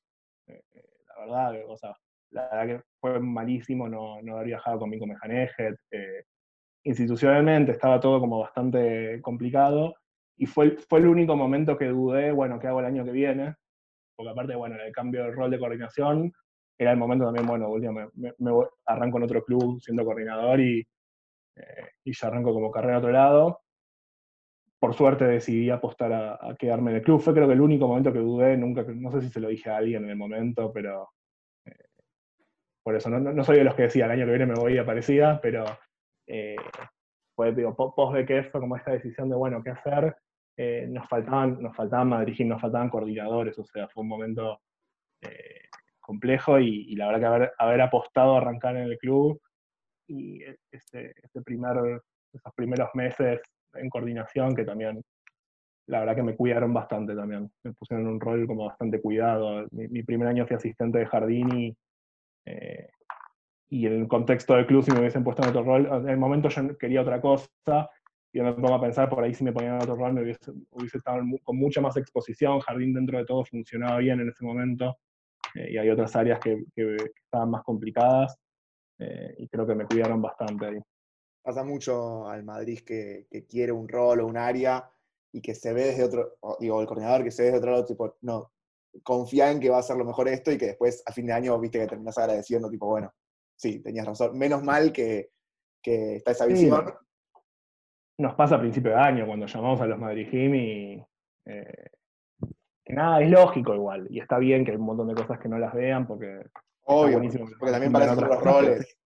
[0.46, 0.62] eh,
[1.06, 1.94] la verdad, o sea,
[2.30, 5.76] la verdad que fue malísimo no, no haber viajado con Mico Mejanejet.
[6.82, 9.96] Institucionalmente estaba todo como bastante complicado
[10.40, 13.56] y fue, fue el único momento que dudé, bueno, ¿qué hago el año que viene?
[14.16, 16.32] Porque aparte, bueno, el cambio de rol de coordinación
[16.78, 18.50] era el momento también, bueno, me, me, me
[18.86, 20.80] arranco en otro club siendo coordinador y,
[21.56, 23.60] eh, y ya arranco como carrera a otro lado
[24.78, 27.20] por suerte decidí apostar a, a, quedarme en el club.
[27.20, 29.68] Fue creo que el único momento que dudé, nunca, no sé si se lo dije
[29.68, 31.10] a alguien en el momento, pero
[31.66, 31.84] eh,
[32.82, 34.76] por eso no, no, soy de los que decía el año que viene me voy
[34.76, 35.66] y aparecía, pero
[36.26, 36.56] eh,
[37.36, 40.16] fue, digo, post de que fue como esta decisión de, bueno, ¿qué hacer?
[40.62, 44.60] Eh, nos faltaban, nos faltaban Madrid, nos faltaban coordinadores, o sea, fue un momento
[45.22, 45.62] eh,
[45.98, 49.40] complejo y, y, la verdad que haber, apostado a arrancar en el club
[50.06, 52.02] y este, este primer,
[52.34, 53.40] esos primeros meses
[53.72, 55.02] en coordinación, que también
[55.86, 57.50] la verdad que me cuidaron bastante también.
[57.64, 59.66] Me pusieron un rol como bastante cuidado.
[59.70, 61.76] Mi, primer año fui asistente de jardín y,
[62.44, 62.90] eh,
[63.70, 66.18] y en el contexto del club si me hubiesen puesto en otro rol, en el
[66.18, 67.99] momento yo quería otra cosa y
[68.32, 70.52] yo me pongo a pensar por ahí si me ponían en otro rol me hubiese,
[70.70, 74.98] hubiese estado con mucha más exposición, jardín dentro de todo funcionaba bien en ese momento
[75.54, 78.36] eh, y hay otras áreas que, que, que estaban más complicadas
[78.98, 80.78] eh, y creo que me cuidaron bastante ahí.
[81.42, 84.90] Pasa mucho al Madrid que, que quiere un rol o un área
[85.32, 87.84] y que se ve desde otro, digo, el coordinador que se ve desde otro lado,
[87.86, 88.52] tipo, no,
[89.02, 91.32] confía en que va a ser lo mejor esto y que después a fin de
[91.32, 93.12] año, viste, que terminas agradeciendo, tipo, bueno,
[93.56, 94.36] sí, tenías razón.
[94.36, 95.30] Menos mal que,
[95.82, 96.92] que está esa Sí, visión.
[98.20, 101.06] Nos pasa a principio de año cuando llamamos a los Madrid Gym y
[101.46, 101.86] eh,
[102.84, 104.06] que nada, es lógico igual.
[104.10, 106.40] Y está bien que hay un montón de cosas que no las vean porque
[106.82, 108.98] Obvio, buenísimo que porque también otras otros roles.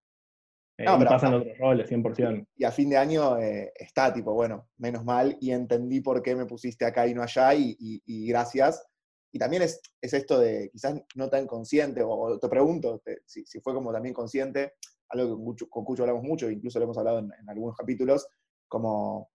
[0.79, 2.47] eh, No, pero- pasan otros roles, 100%.
[2.57, 6.35] Y a fin de año eh, está, tipo, bueno, menos mal, y entendí por qué
[6.35, 8.85] me pusiste acá y no allá, y, y- y gracias.
[9.31, 13.21] Y también es, es esto de quizás no tan consciente, o, o te pregunto te-
[13.27, 14.73] si, si fue como también consciente,
[15.11, 17.77] algo que con Cucho, con Cucho hablamos mucho, incluso lo hemos hablado en, en algunos
[17.77, 18.27] capítulos,
[18.75, 19.31] como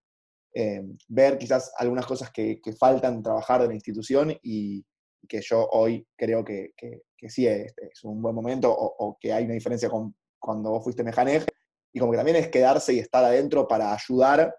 [0.53, 4.85] eh, ver quizás algunas cosas que, que faltan trabajar de la institución y,
[5.27, 9.31] que yo hoy creo que, que- que sí es, es un buen momento, o, que
[9.33, 11.45] hay una diferencia con cuando vos fuiste Mejanej,
[11.93, 14.55] y como que también es quedarse y estar adentro para ayudar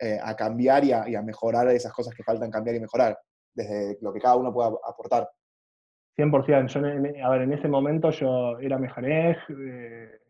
[0.00, 3.18] eh, a cambiar y a, mejorar esas cosas que faltan cambiar y mejorar,
[3.54, 5.28] desde lo que cada uno pueda aportar.
[6.16, 6.68] 100%.
[6.68, 9.36] Yo, a ver, en ese momento yo era mejanej.
[9.48, 10.20] eh,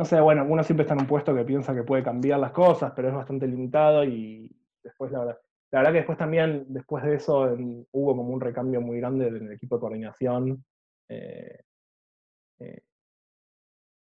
[0.00, 2.52] no sé, bueno, uno siempre está en un puesto que piensa que puede cambiar las
[2.52, 4.50] cosas, pero es bastante limitado y
[4.82, 5.38] después, la verdad,
[5.72, 7.54] la verdad que después también, después de eso,
[7.92, 10.64] hubo como un recambio muy grande en el equipo de coordinación.
[11.08, 11.60] eh,
[12.60, 12.82] eh,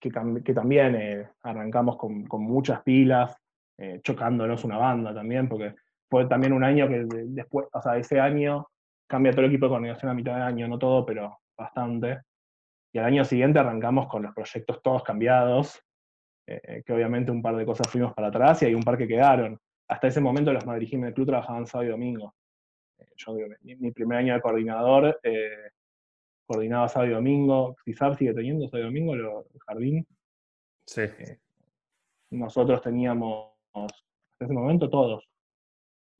[0.00, 0.10] que,
[0.44, 3.36] que también eh, arrancamos con, con muchas pilas,
[3.78, 5.74] eh, chocándonos una banda también, porque
[6.08, 8.68] fue también un año que de- después, o sea, ese año
[9.06, 12.20] cambia todo el equipo de coordinación a mitad de año, no todo, pero bastante.
[12.92, 15.82] Y al año siguiente arrancamos con los proyectos todos cambiados,
[16.46, 19.08] eh, que obviamente un par de cosas fuimos para atrás y hay un par que
[19.08, 19.58] quedaron.
[19.88, 22.34] Hasta ese momento los Madrid Gym del club trabajaban sábado y domingo.
[22.98, 25.70] Eh, yo mi, mi primer año de coordinador, eh,
[26.46, 27.76] coordinaba sábado y domingo.
[27.84, 30.06] Quizás sigue teniendo sábado y domingo lo- el jardín.
[30.86, 31.02] Sí.
[32.30, 35.28] Nosotros teníamos, hasta ese momento, todos.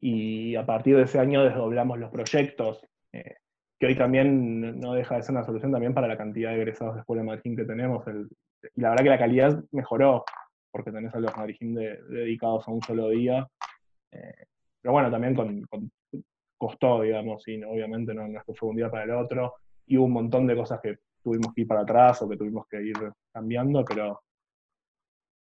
[0.01, 3.37] Y a partir de ese año desdoblamos los proyectos, eh,
[3.83, 6.95] que hoy también no deja de ser una solución también para la cantidad de egresados
[6.95, 8.05] de Escuela de Madrid que tenemos.
[8.77, 10.25] Y la verdad que la calidad mejoró,
[10.71, 13.45] porque tenés a los Madrid de- dedicados a un solo día.
[14.13, 14.45] Eh,
[14.81, 15.91] pero bueno, también con-
[16.57, 19.55] costó, digamos, y no- obviamente no, no es que fue un día para el otro.
[19.89, 22.69] Y hubo un montón de cosas que tuvimos que ir para atrás o que tuvimos
[22.69, 22.95] que ir
[23.33, 24.21] cambiando, pero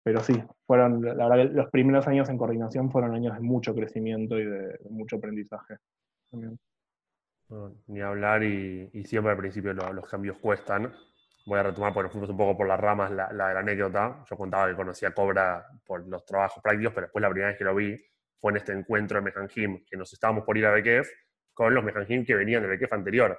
[0.04, 0.34] pero sí,
[0.66, 4.44] fueron, la verdad que los primeros años en coordinación fueron años de mucho crecimiento y
[4.44, 5.76] de, de mucho aprendizaje.
[6.30, 6.58] también.
[7.50, 10.92] No, ni hablar y, y siempre al principio lo- los cambios cuestan.
[11.46, 14.22] Voy a retomar porque nos fuimos un poco por las ramas la, la la anécdota.
[14.28, 17.58] Yo contaba que conocía a Cobra por los trabajos prácticos, pero después la primera vez
[17.58, 17.98] que lo vi
[18.38, 21.08] fue en este encuentro de Mejanjim, que nos estábamos por ir a Bekef
[21.54, 23.38] con los Mejanjim que venían de Bekef anterior.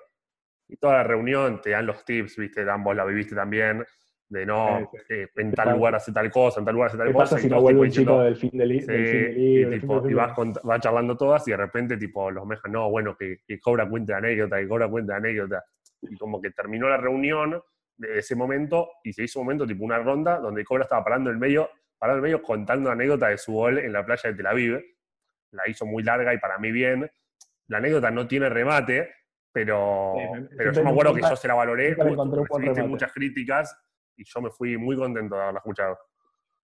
[0.67, 3.85] Y toda la reunión te dan los tips, viste, Dan, vos la viviste también,
[4.29, 7.07] de no, eh, en ¿Qué tal lugar hace tal cosa, en tal lugar hace tal
[7.07, 7.23] ¿Qué cosa.
[7.25, 9.69] pasa y si no vuelve un chico del fin Sí, del fin de y, libro?
[9.71, 12.89] del fin y vas, cont- vas charlando todas y de repente tipo los mejas, no,
[12.91, 15.65] bueno, que, que cobra cuenta de anécdota, que cobra cuenta de anécdota.
[16.03, 17.59] Y como que terminó la reunión
[17.97, 21.29] de ese momento y se hizo un momento tipo una ronda donde Cobra estaba parando
[21.31, 24.29] en el medio, parado en el medio contando anécdota de su gol en la playa
[24.29, 24.79] de Tel Aviv.
[25.51, 27.11] La hizo muy larga y para mí bien.
[27.67, 29.09] La anécdota no tiene remate,
[29.51, 31.95] pero, Sí, me- pero yo me acuerdo que yo se la valoré.
[32.87, 33.75] muchas críticas
[34.19, 35.97] y yo me fui muy contento de haberla escuchado.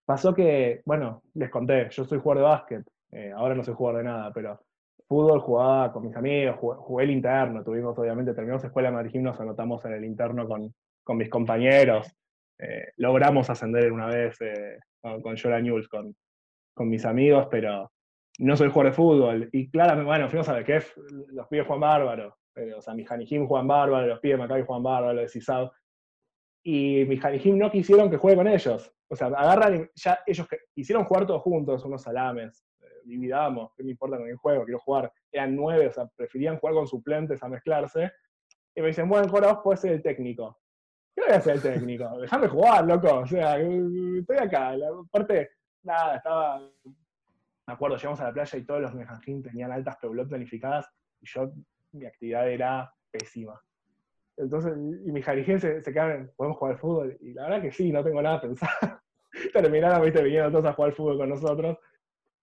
[0.04, 4.02] Pasó que, bueno, les conté, yo soy jugador de básquet, eh, ahora no soy jugador
[4.02, 4.60] de nada, pero
[5.06, 9.40] fútbol jugaba con mis amigos, jugué, el interno, tuvimos obviamente, terminamos escuela de Madrid, nos
[9.40, 12.12] anotamos en el interno con, con mis compañeros,
[12.58, 16.14] eh, logramos ascender una vez eh, con, con Jola News, con,
[16.74, 17.90] con mis amigos, pero
[18.38, 19.48] no soy jugador de fútbol.
[19.52, 20.96] Y claramente, bueno, fuimos a Bekef,
[21.28, 22.36] los pibes juegan bárbaro,
[22.76, 25.72] o sea, mis Janijim juegan bárbaro, los pibes de Maccabi juegan bárbaro, los de Cisao.
[26.66, 28.90] Y mis Janijim no quisieron que juegue con ellos.
[29.08, 33.84] O sea, agarran ya ellos que hicieron jugar todos juntos, unos salames, eh, dividamos, ¿qué
[33.84, 34.64] me importa con el juego?
[34.64, 35.12] Quiero jugar.
[35.30, 38.10] Eran nueve, o sea, preferían jugar con suplentes a mezclarse.
[38.74, 40.58] Y me dicen, bueno, Cora, vos podés ser el técnico.
[41.14, 42.18] ¿Qué voy a ser el técnico?
[42.20, 43.18] Déjame jugar, loco.
[43.18, 44.76] O sea, estoy acá.
[44.76, 45.50] La parte,
[45.82, 46.70] nada, estaba.
[47.66, 50.86] Me acuerdo, llegamos a la playa y todos los mejanjín tenían altas peulot planificadas
[51.20, 51.50] y yo,
[51.92, 53.58] mi actividad era pésima.
[54.36, 57.16] Entonces, y mis jarijín se, se quedaron, ¿podemos jugar al fútbol?
[57.20, 59.00] Y la verdad que sí, no tengo nada pensado.
[59.52, 61.78] Terminaron, viste, viniendo todos a jugar al fútbol con nosotros.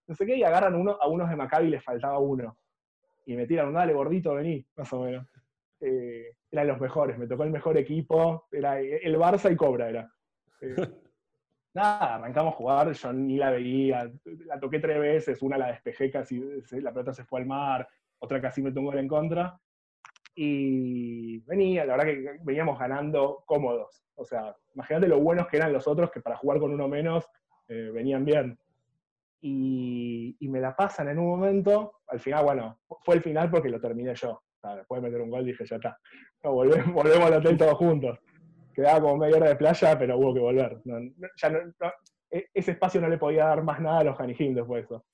[0.06, 2.56] No sé qué, y agarran uno, a unos de Maccabi les faltaba uno.
[3.26, 5.26] Y me tiran, dale, gordito, vení, más o menos.
[5.80, 10.12] Eh, eran los mejores, me tocó el mejor equipo, era el Barça y Cobra era.
[10.60, 10.74] Eh,
[11.74, 14.10] nada, arrancamos a jugar, yo ni la veía,
[14.46, 16.40] la toqué tres veces, una la despejé casi,
[16.72, 19.58] la pelota se fue al mar, otra casi me tomó en contra,
[20.34, 25.72] y venía, la verdad que veníamos ganando cómodos, o sea, imagínate lo buenos que eran
[25.72, 27.26] los otros, que para jugar con uno menos
[27.68, 28.58] eh, venían bien.
[29.44, 33.68] Y, y me la pasan en un momento, al final, bueno, fue el final porque
[33.68, 34.30] lo terminé yo.
[34.30, 35.98] O sea, después de meter un gol dije, ya está,
[36.44, 38.18] volvemos, volvemos al hotel todos juntos.
[38.72, 40.78] Quedaba como media hora de playa, pero hubo que volver.
[42.30, 45.04] E- ese espacio no le podía dar más nada a los Janijim después de eso.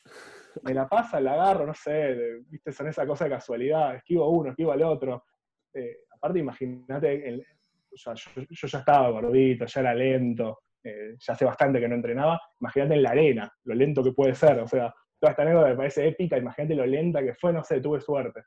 [0.63, 4.73] Me la pasa, la agarro, no sé, son esa cosa de casualidad, esquivo uno, esquivo
[4.73, 5.25] al otro.
[5.73, 7.45] Eh, aparte, imagínate,
[7.93, 12.41] o yo, ya estaba gordito, ya era lento, eh, ya hace bastante que no entrenaba.
[12.61, 14.61] Imagínate en la arena, lo lento que puede ser.
[14.61, 17.81] O sea, toda esta anécdota me parece épica, imagínate lo lenta que fue, no sé,
[17.81, 18.43] tuve suerte.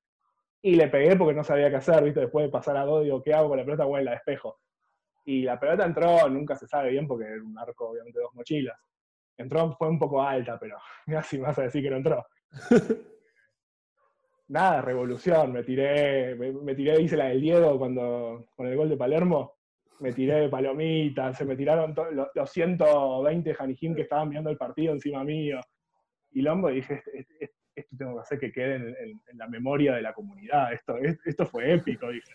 [0.62, 3.22] Y le pegué porque no sabía qué hacer, viste, después de pasar a dos, digo,
[3.22, 3.86] ¿qué hago con la pelota?
[3.86, 4.60] Bueno, la despejo.
[5.26, 8.78] Y la pelota entró, nunca se sabe bien porque era un arco, obviamente, dos mochilas.
[9.42, 10.78] Entró, fue un poco alta, pero
[11.08, 12.26] mira si me vas a decir que no entró.
[14.48, 18.90] Nada, revolución, me tiré, me, me tiré, hice la del Diego cuando, con el gol
[18.90, 19.54] de Palermo,
[20.02, 24.58] me tiré de palomitas, se me tiraron los, los 120 Janijim que estaban viendo el
[24.58, 25.60] partido encima mío.
[26.32, 29.48] Y Lombo dije, "Este- este- esto tengo que hacer que quede en, en- en la
[29.48, 32.34] memoria de la comunidad, esto, es- esto fue épico, dije.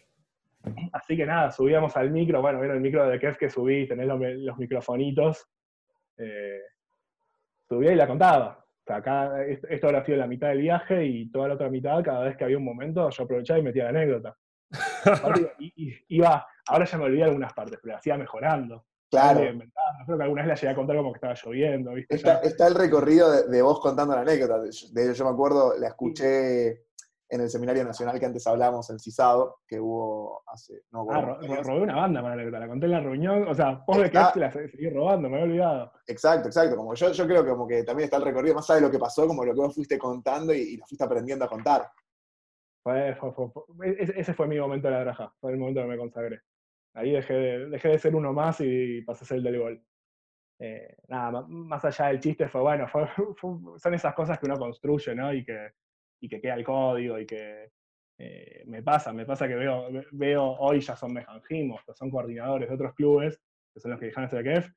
[0.92, 4.06] Así que nada, subíamos al micro, bueno, vieron el micro de Kef que subí, tenés
[4.06, 5.46] los, los microfonitos,
[6.16, 6.60] eh,
[7.68, 8.59] subía y la contaba.
[8.62, 12.02] O sea, acá, esto, habrá sido la mitad del viaje y toda la otra mitad,
[12.05, 14.37] cada vez que había un momento, yo aprovechaba y metía la anécdota.
[15.61, 18.85] Y- y- iba, ahora ya me olvidé algunas partes, pero la hacía mejorando.
[19.11, 19.40] Claro.
[19.40, 20.05] Inventando.
[20.05, 22.14] Creo que alguna vez la llegué a contar como que estaba lloviendo, ¿viste?
[22.16, 24.59] Está, el recorrido de, de vos contando la anécdota.
[24.61, 26.86] De de- yo me acuerdo, la escuché
[27.28, 30.82] en el seminario nacional que antes hablamos, en CISADO, que hubo hace.
[30.92, 33.48] No me Ah, ro- robé una banda para la anécdota, la conté en la reunión.
[33.48, 35.92] O sea, vos de que Está- te la se- seguí robando, me había olvidado.
[36.06, 36.76] Exacto, exacto.
[36.76, 38.98] Como yo, yo creo que como que también está el recorrido, más de lo que
[38.98, 41.88] pasó, como lo que vos fuiste contando y, y lo fuiste aprendiendo a contar.
[42.82, 45.88] Fue- fue- fue- fue- ese, fue mi momento de la draja, fue el momento que
[45.88, 46.40] me consagré.
[46.94, 49.84] Ahí dejé de, dejé de ser uno más y pasé a ser el del gol.
[50.60, 54.56] Eh, nada, más allá del chiste fue bueno, fue- fue- son esas cosas que uno
[54.58, 55.32] construye, ¿no?
[55.34, 55.70] Y que,
[56.20, 57.70] y que queda el código y que
[58.18, 62.68] eh, me pasa, me pasa que veo, ve- veo hoy ya son mejanjimos, son coordinadores
[62.68, 63.40] de otros clubes,
[63.74, 64.68] que son los que dejan el KEF,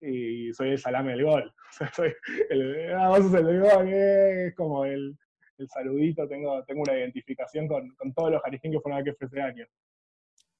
[0.00, 1.52] y soy el salame del gol.
[1.70, 2.12] O sea, soy
[2.50, 5.16] el, ah, vos sos el del gol, eh, es como el,
[5.58, 9.22] el saludito, tengo, tengo una identificación con, con todos los jarijín que fueron a KEF
[9.22, 9.66] ese año.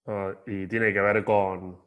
[0.06, 1.80] Ah, y tiene que ver con,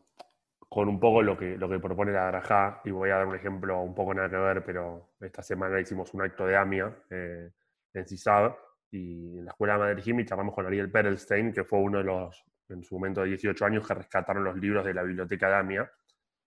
[0.68, 3.36] con un poco lo que, lo que propone la Grajá, y voy a dar un
[3.36, 7.50] ejemplo un poco nada que ver, pero esta semana hicimos un acto de AMIA eh,
[7.94, 8.56] en CISAB,
[8.92, 12.04] y en la Escuela de Madrid Jimmy charlamos con Ariel Perelstein, que fue uno de
[12.04, 15.56] los, en su momento de 18 años, que rescataron los libros de la biblioteca de
[15.56, 15.92] AMIA,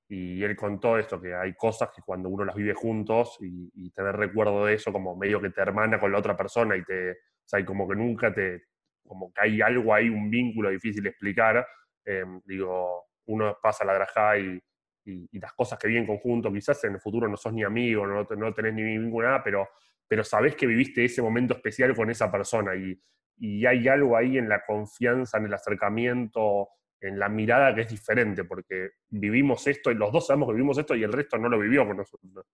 [0.08, 3.90] y él contó esto, que hay cosas que cuando uno las vive juntos y, y
[3.90, 7.10] tener recuerdo de eso como medio que te hermana con la otra persona y te,
[7.10, 8.66] o sea, y como que nunca te,
[9.04, 11.66] como que hay algo ahí, un vínculo difícil de explicar,
[12.04, 14.60] eh, digo, uno pasa la grajá y,
[15.04, 17.64] y, y las cosas que viven en conjunto, quizás en el futuro no sos ni
[17.64, 19.68] amigo, no, no tenés ni nada, pero,
[20.08, 22.98] pero sabés que viviste ese momento especial con esa persona y,
[23.38, 26.68] y hay algo ahí en la confianza, en el acercamiento,
[27.00, 30.78] en la mirada que es diferente, porque vivimos esto y los dos sabemos que vivimos
[30.78, 32.46] esto y el resto no lo vivió con nosotros.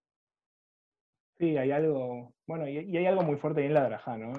[1.39, 4.33] Sí, hay algo, bueno, y, hay algo muy fuerte en la Drajá, ¿no?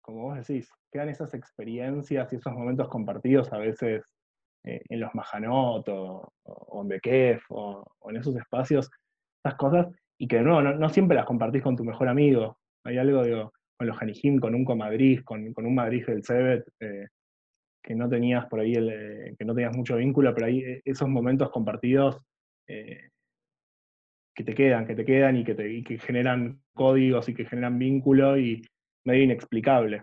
[0.00, 4.04] Como vos decís, quedan esas experiencias y esos momentos compartidos a veces
[4.64, 6.32] eh, en los Majanot o,
[6.82, 8.90] en Bekef o, o en esos espacios,
[9.42, 12.58] esas cosas, y que de nuevo, no, siempre las compartís con tu mejor amigo.
[12.84, 17.08] Hay algo, digo, con los Janijim, con un Comadrid, con, un Madrid del Cebet, eh,
[17.82, 20.82] que no tenías por ahí, el, eh, que no tenías mucho vínculo, pero ahí eh,
[20.84, 22.20] esos momentos compartidos
[22.66, 28.62] que te quedan, que te quedan y que, generan códigos y que generan vínculo y
[29.04, 30.02] medio inexplicable.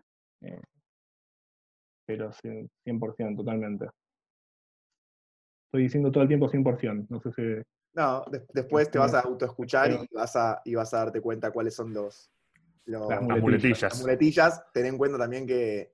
[2.06, 2.50] Pero sí,
[2.86, 3.88] 100%, totalmente.
[5.66, 7.42] Estoy diciendo todo el tiempo 100%, no sé si...
[7.94, 11.52] No, de- después te vas a autoescuchar y vas a, y vas a darte cuenta
[11.52, 12.32] cuáles son los,
[12.86, 13.82] los- Las Las muletillas.
[13.84, 14.64] las muletillas.
[14.74, 15.94] Ten en cuenta también que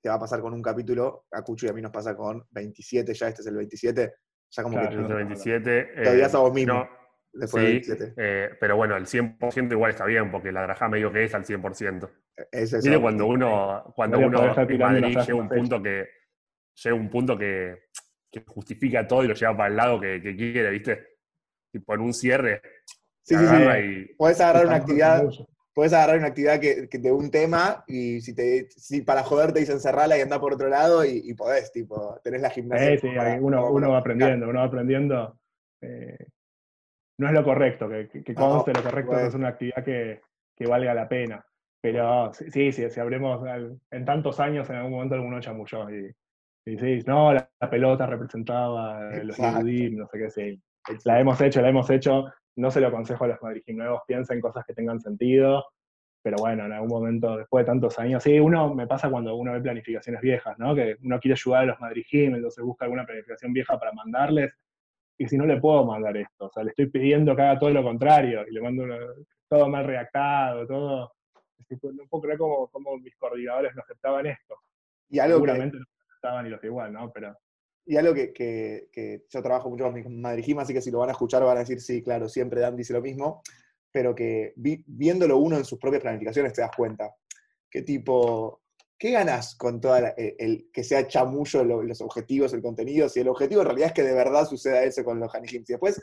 [0.00, 2.44] te va a pasar con un capítulo, a Cucho y a mí nos pasa con
[2.50, 4.12] 27, ya este es el 27,
[4.50, 5.84] ya como Claro, que no, Desde 27.
[6.02, 6.74] Te odias a vos mismo.
[6.74, 6.88] no,
[7.32, 8.14] después del sí, 27.
[8.16, 11.44] eh, pero bueno, el 100% igual está bien, porque la grajá medio que es al
[11.44, 12.10] 100%.
[12.50, 12.84] Es eso.
[12.84, 16.08] Mire cuando uno, cuando uno en Madrid llega un punto que
[16.82, 17.84] llega un punto que,
[18.28, 21.11] que justifica todo y lo lleva para el lado que, que quiere, ¿viste?
[21.72, 22.60] Tipo en un cierre,
[23.24, 24.14] Sí, sí, sí.
[24.18, 25.22] Podés agarrar una actividad,
[25.74, 29.52] podés agarrar una actividad que, que de un tema y si te si para joder
[29.52, 32.98] te dicen cerrarla y andar por otro lado y, y podés, tipo, tenés la gimnasia.
[32.98, 35.38] Sí, para- uno, uno va aprendiendo, uno va aprendiendo.
[35.80, 36.16] eh,
[37.18, 40.20] no es lo correcto, que, que- No, conste, lo correcto es una actividad que,
[40.56, 41.44] que valga la pena.
[41.80, 43.40] Pero sí, sí, sí, si hablemos
[43.90, 46.14] en tantos años, en algún momento alguno chamulló y,
[46.66, 49.36] y sí, no, la, la pelota representaba los.
[49.36, 50.62] Yehudim, no sé qué, sí.
[51.04, 52.26] La hemos hecho, la hemos hecho.
[52.56, 55.64] no se lo aconsejo a los Madrid nuevos, piensen cosas que tengan sentido,
[56.22, 59.52] pero bueno, en algún momento, después de tantos años, sí, uno me pasa cuando uno
[59.52, 60.74] ve planificaciones viejas, ¿no?
[60.74, 64.52] Que uno quiere ayudar a los Madrid Gym, entonces busca alguna planificación vieja para mandarles,
[65.18, 67.70] y si no le puedo mandar esto, o sea, le estoy pidiendo que haga todo
[67.70, 68.84] lo contrario, y le mando
[69.48, 71.12] todo mal redactado, todo.
[71.70, 72.68] No puedo creer cómo,
[73.02, 74.56] mis coordinadores no aceptaban esto.
[75.08, 77.10] Y algo Seguramente no aceptaban y los igual, ¿no?
[77.12, 77.34] Pero
[77.84, 80.98] y algo que, que, yo trabajo mucho con mis Madrid Gym, así que si lo
[80.98, 83.42] van a escuchar van a decir, sí, claro, siempre Dan dice lo mismo,
[83.90, 87.14] pero que viéndolo uno en sus propias planificaciones te das cuenta.
[87.70, 88.62] ¿Qué tipo,
[88.98, 93.08] qué ganas con toda el, que sea chamullo los objetivos, el contenido?
[93.08, 95.64] Si el objetivo en realidad es que de verdad suceda eso con los Honey Si
[95.66, 96.00] después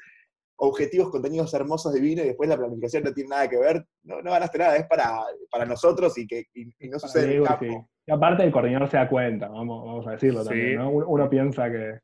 [0.60, 4.32] objetivos, contenidos hermosos, divinos, y después la planificación no tiene nada que ver, no, no
[4.32, 6.46] ganaste nada, es para, para nosotros y que
[6.82, 7.90] no sucede en el campo.
[8.06, 10.90] Y aparte el coordinador se da cuenta, vamos, vamos a decirlo también, ¿no?
[10.90, 12.00] Uno, piensa que,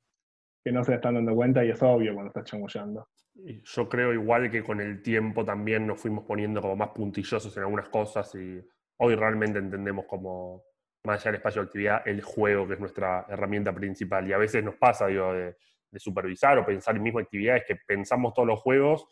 [0.63, 3.07] que, no se están dando cuenta y es obvio cuando está chamullando.
[3.35, 7.63] Yo creo igual que con el tiempo también nos fuimos poniendo como más puntillosos en
[7.63, 8.61] algunas cosas y
[8.97, 10.63] hoy realmente entendemos como,
[11.03, 14.27] más allá del espacio de actividad, el juego, que es nuestra herramienta principal.
[14.27, 15.57] Y a veces nos pasa, digo, de,
[15.99, 19.07] supervisar o pensar en mismas actividades que pensamos todos los juegos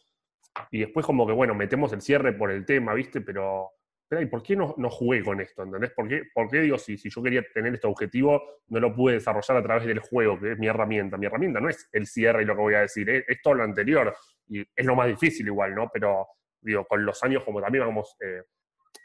[0.71, 3.21] y después como que, bueno, metemos el cierre por el tema, ¿viste?
[3.21, 3.71] Pero
[4.11, 5.63] ¿y por qué no, no, jugué con esto?
[5.63, 5.91] ¿Entendés?
[5.91, 9.15] ¿Por qué, por qué digo, si, si yo quería tener este objetivo, no lo pude
[9.15, 11.17] desarrollar a través del juego, que es mi herramienta?
[11.17, 13.63] Mi herramienta no es el cierre y lo que voy a decir, es, todo lo
[13.63, 14.15] anterior.
[14.47, 15.89] Y es lo más difícil igual, ¿no?
[15.91, 16.27] Pero,
[16.61, 18.43] digo, con los años como también vamos eh,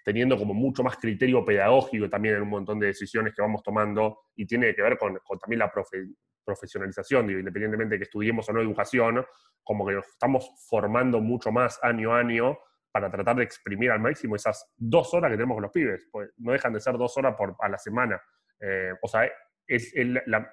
[0.05, 4.21] teniendo como mucho más criterio pedagógico también en un montón de decisiones que vamos tomando
[4.37, 5.73] y tiene que ver con, con también la
[6.45, 9.25] profesionalización, digo, independientemente de que estudiemos o no educación,
[9.63, 12.59] como que nos estamos formando mucho más año a año
[12.91, 16.09] para tratar de exprimir al máximo esas dos horas que tenemos con los pibes.
[16.11, 18.21] Pues no dejan de ser dos horas por, a la semana.
[18.61, 19.31] Eh, o sea,
[19.67, 19.93] es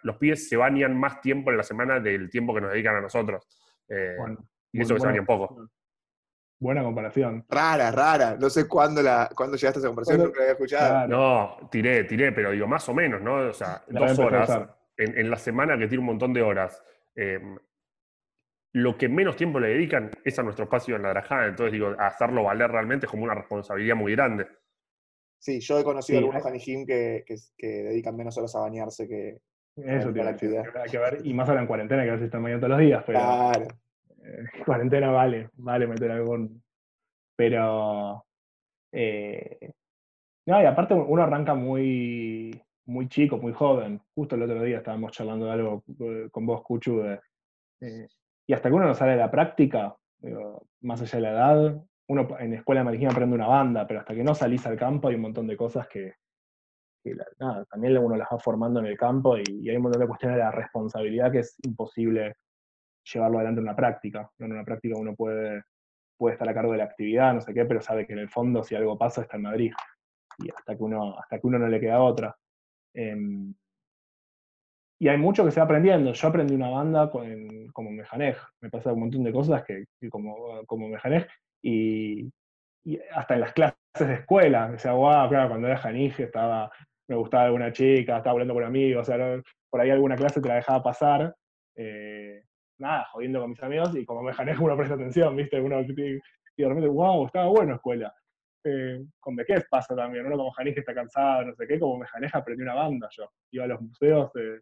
[0.03, 3.01] los pibes se bañan más tiempo en la semana del tiempo que nos dedican a
[3.01, 3.47] nosotros.
[3.87, 4.17] Eh,
[4.73, 5.69] y eso que se bañan poco.
[6.59, 7.45] Buena comparación.
[7.49, 8.37] Rara, rara.
[8.39, 11.07] No sé cuándo, la, cuándo llegaste a esa comparación, nunca la había escuchado.
[11.07, 13.49] No, tiré, tiré, pero digo, más o menos, ¿no?
[13.49, 14.69] O sea, dos horas.
[14.97, 16.81] En, la semana que tiene un montón de horas.
[17.15, 17.39] Eh,
[18.73, 21.47] lo que menos tiempo le dedican es a nuestro espacio en la Drajada.
[21.47, 24.47] Entonces, digo, hacerlo valer realmente es como una responsabilidad muy grande.
[25.39, 27.23] Sí, yo he conocido algunos Hanijim que,
[27.57, 29.37] que, dedican menos horas a bañarse que
[29.75, 30.63] Eso la actividad.
[30.89, 33.03] Que ver, y más ahora en cuarentena, que a veces están bañando todos los días,
[33.05, 33.19] pero.
[33.19, 33.67] Claro.
[34.25, 36.61] Eh, cuarentena vale, vale meter algún.
[37.35, 38.25] Pero.
[38.91, 39.71] Eh,
[40.47, 44.01] no, y aparte uno arranca muy, muy chico, muy joven.
[44.13, 47.19] Justo el otro día estábamos charlando de algo eh, con vos, Cuchu, de,
[48.47, 49.95] y hasta que uno no sale de la práctica,
[50.81, 54.13] más allá de la edad, uno en escuela de medicina aprende una banda, pero hasta
[54.13, 56.13] que no salís al campo hay un montón de cosas que,
[57.69, 60.43] también uno las va formando en el campo y, hay un montón de cuestiones de
[60.43, 62.35] la responsabilidad que es imposible
[63.13, 64.29] llevarlo adelante en una práctica.
[64.39, 65.63] En una práctica uno puede,
[66.17, 68.29] puede estar a cargo de la actividad, no sé qué, pero sabe que en el
[68.29, 69.73] fondo si algo pasa está en Madrid.
[70.39, 72.35] Y hasta que uno, hasta que uno no le queda otra.
[72.93, 73.53] Em,
[74.99, 76.13] y hay mucho que se va aprendiendo.
[76.13, 78.37] Yo aprendí una banda con, como Mejanej.
[78.61, 81.27] Me pasa un montón de cosas que, como, como Mejanej.
[81.61, 82.31] Y,
[82.85, 84.69] y, hasta en las clases de escuela.
[84.71, 86.71] Decía, wow, claro, cuando era Janij estaba,
[87.07, 89.01] me gustaba alguna chica, estaba hablando con amigos.
[89.01, 91.35] O sea, por ahí alguna clase te la dejaba pasar.
[91.75, 92.43] Eh,
[92.77, 93.95] nada, jodiendo con mis amigos.
[93.95, 95.59] Y como Mejanej uno presta atención, ¿viste?
[95.59, 98.13] Uno, y de repente, wow, estaba bueno escuela.
[98.63, 102.31] Eh, con Beques pasa también, uno como Janij está cansado, no sé qué, como Mejanej
[102.33, 103.29] aprendí una banda yo.
[103.51, 104.59] Iba a los museos, eh,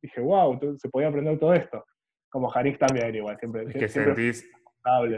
[0.00, 1.84] dije, wow, se podía aprender todo esto.
[2.30, 3.64] Como Janix también, igual, siempre.
[3.64, 4.50] Es que sentís,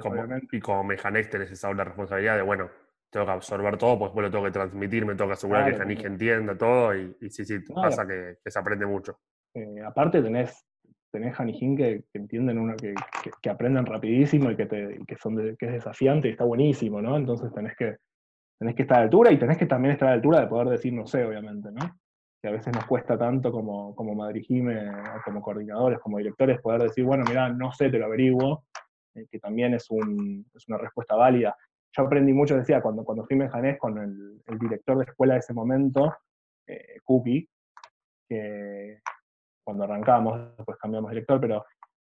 [0.00, 2.70] como, y como Mejanex tenés esa la responsabilidad de, bueno,
[3.10, 5.76] tengo que absorber todo, pues después lo tengo que transmitir, me tengo que asegurar que
[5.76, 9.18] Janix entienda todo, y, sí, sí, pasa que, se aprende mucho.
[9.54, 10.64] Eh, aparte tenés,
[11.16, 12.94] tenés Janijín que, que, entienden uno, que,
[13.40, 17.16] que, aprenden rapidísimo y que, te, que, son que es desafiante y está buenísimo, ¿no?
[17.16, 17.96] Entonces tenés que,
[18.58, 20.46] tenés que estar a la altura y tenés que también estar a la altura de
[20.46, 21.98] poder decir no sé, obviamente, ¿no?
[22.42, 24.90] que a veces nos cuesta tanto como, como Madrigime,
[25.24, 28.66] como coordinadores, como directores, poder decir, bueno, mira, no sé, te lo averiguo,
[29.14, 31.56] eh, que también es, un, es, una respuesta válida.
[31.96, 35.40] Yo aprendí mucho, decía, cuando, cuando fui Janés con el, el, director de escuela de
[35.40, 36.14] ese momento,
[36.66, 36.98] eh,
[38.28, 39.00] que
[39.66, 41.66] cuando arrancamos, después cambiamos director, pero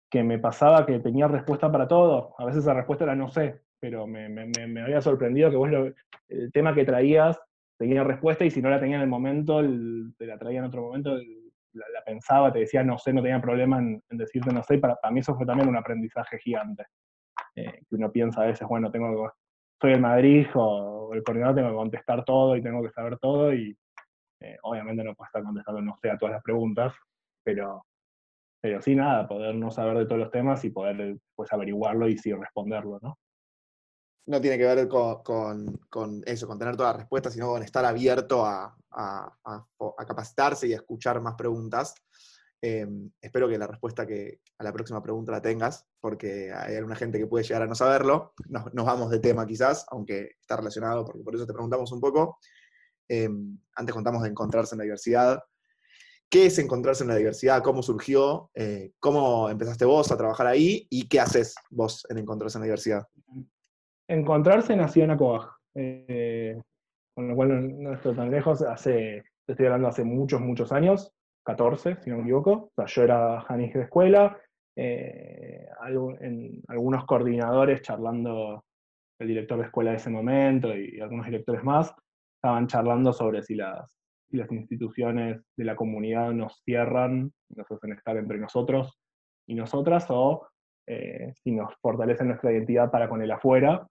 [0.09, 2.34] que me pasaba que tenía respuesta para todo.
[2.38, 4.26] A veces la respuesta era no sé, pero me,
[4.80, 5.68] había sorprendido que vos
[6.28, 7.38] el tema que traías
[7.78, 9.61] tenía respuesta y si no la tenía en el momento,
[10.18, 11.16] te la traía en otro momento,
[11.72, 14.96] la, pensaba, te decía no sé, no tenía problema en, decirte no sé, y para,
[14.96, 16.86] para, mí eso fue también un aprendizaje gigante.
[17.54, 19.30] Eh, uno piensa a veces, bueno, tengo que,
[19.80, 23.54] soy el Madrid o, el coordinador, tengo que contestar todo y tengo que saber todo
[23.54, 23.76] y
[24.40, 26.92] eh, obviamente no puedo estar contestando no sé a todas las preguntas,
[27.49, 27.86] pero,
[28.61, 32.18] pero sí nada, poder no saber de todos los temas y poder pues averiguarlo y
[32.18, 33.18] sí responderlo, ¿no?
[34.26, 35.22] No tiene que ver con,
[35.88, 39.34] con, eso, con tener todas las respuestas, sino con estar abierto a, a,
[40.07, 41.94] capacitarse y a escuchar más preguntas.
[42.61, 46.96] Em, espero que la respuesta que a la próxima pregunta la tengas, porque hay alguna
[46.96, 48.34] gente que puede llegar a no saberlo.
[48.51, 52.38] Nos, vamos de tema quizás, aunque está relacionado, porque por eso te preguntamos un poco.
[53.09, 55.42] Em, antes contamos de encontrarse en la diversidad.
[56.31, 57.62] ¿Qué es encontrarse en la diversidad?
[57.62, 58.51] ¿Cómo surgió?
[58.55, 60.87] Eh, ¿Cómo empezaste vos a trabajar ahí?
[60.91, 63.07] ¿Y qué haces vos en encontrarse en la diversidad?
[64.09, 66.61] Encontrarse nació en Acoag, eh,
[67.14, 68.61] con lo cual no estoy tan lejos.
[68.61, 71.12] Hace, estoy hablando hace muchos, muchos años.
[71.45, 72.53] 14, si no me equivoco.
[72.53, 74.39] O sea, yo era Janis de escuela,
[74.76, 75.66] eh,
[76.20, 78.64] en, algunos coordinadores charlando,
[79.18, 81.93] el director de escuela de ese momento y, algunos directores más,
[82.37, 83.91] estaban charlando sobre si las,
[84.31, 88.99] las instituciones de la comunidad nos cierran, nos hacen estar entre nosotros
[89.47, 90.47] y nosotras, o
[90.87, 93.87] eh, si nos fortalecen nuestra identidad para con el afuera.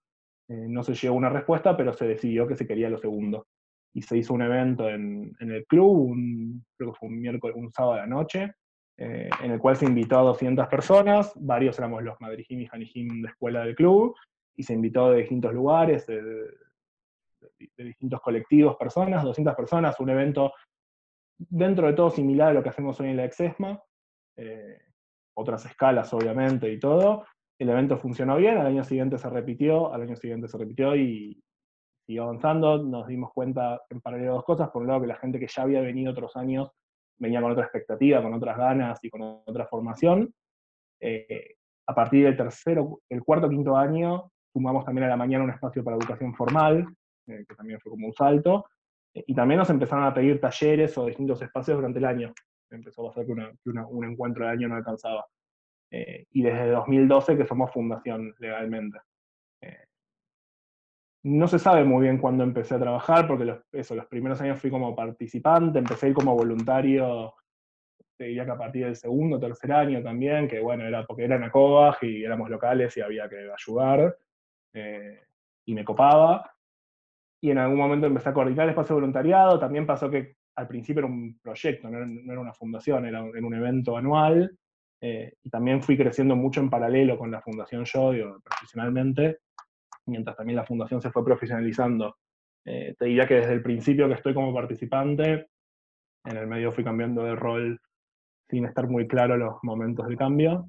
[0.48, 3.46] Eh, no se llegó a una respuesta, pero se decidió que se quería lo segundo
[3.94, 7.56] y se hizo un evento en, en el club, un, creo que fue un miércoles,
[7.56, 8.52] un sábado de la noche,
[8.96, 13.22] eh, en el cual se invitó a 200 personas, varios éramos los Madrijim y Janijim
[13.22, 14.14] de escuela del club,
[14.56, 16.06] y se invitó de distintos lugares,
[17.40, 20.52] de, distintos colectivos, personas, 200 personas, un evento
[21.38, 23.80] dentro de todo similar a lo que hacemos hoy en la Exesma,
[24.36, 24.80] eh,
[25.34, 27.24] otras escalas obviamente y todo.
[27.58, 31.42] El evento funcionó bien, al año siguiente se repitió, al año siguiente se repitió y,
[32.08, 34.70] siguió avanzando, nos dimos cuenta en paralelo dos cosas.
[34.70, 36.70] Por un lado, que la gente que ya había venido otros años
[37.18, 40.32] venía con otra expectativa, con otras ganas y con otra formación.
[41.00, 45.50] Eh, a partir del tercero, el cuarto, quinto año, sumamos también a la mañana un
[45.50, 46.86] espacio para educación formal,
[47.28, 48.66] eh, que también fue como un salto.
[49.14, 52.32] Eh, y también nos empezaron a pedir talleres o distintos espacios durante el año.
[52.70, 55.26] Empezó a pasar que, un encuentro del año no alcanzaba.
[55.90, 58.98] y desde 2012 que somos fundación legalmente.
[61.24, 64.60] No se sabe muy bien cuándo empecé a trabajar, porque los, eso, los primeros años
[64.60, 67.34] fui como participante, empecé a ir como voluntario,
[68.18, 71.44] te diría que a partir del segundo, tercer año también, que bueno, era porque eran
[71.44, 71.52] a
[72.02, 74.18] y éramos locales y había que ayudar,
[74.74, 75.20] eh,
[75.64, 76.52] y me copaba.
[77.40, 81.00] Y en algún momento empecé a coordinar espacio de voluntariado, también pasó que al principio
[81.00, 84.58] era un proyecto, no era, una fundación, era un, un evento anual,
[85.00, 89.38] eh, y también fui creciendo mucho en paralelo con la Fundación Yo, digo, profesionalmente,
[90.06, 92.16] mientras también la fundación se fue profesionalizando.
[92.64, 95.48] Eh, te diría que desde el principio que estoy como participante,
[96.24, 97.80] en el medio fui cambiando de rol
[98.50, 100.68] sin estar muy claro los momentos del cambio.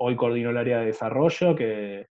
[0.00, 2.06] Hoy coordino el área de desarrollo, que,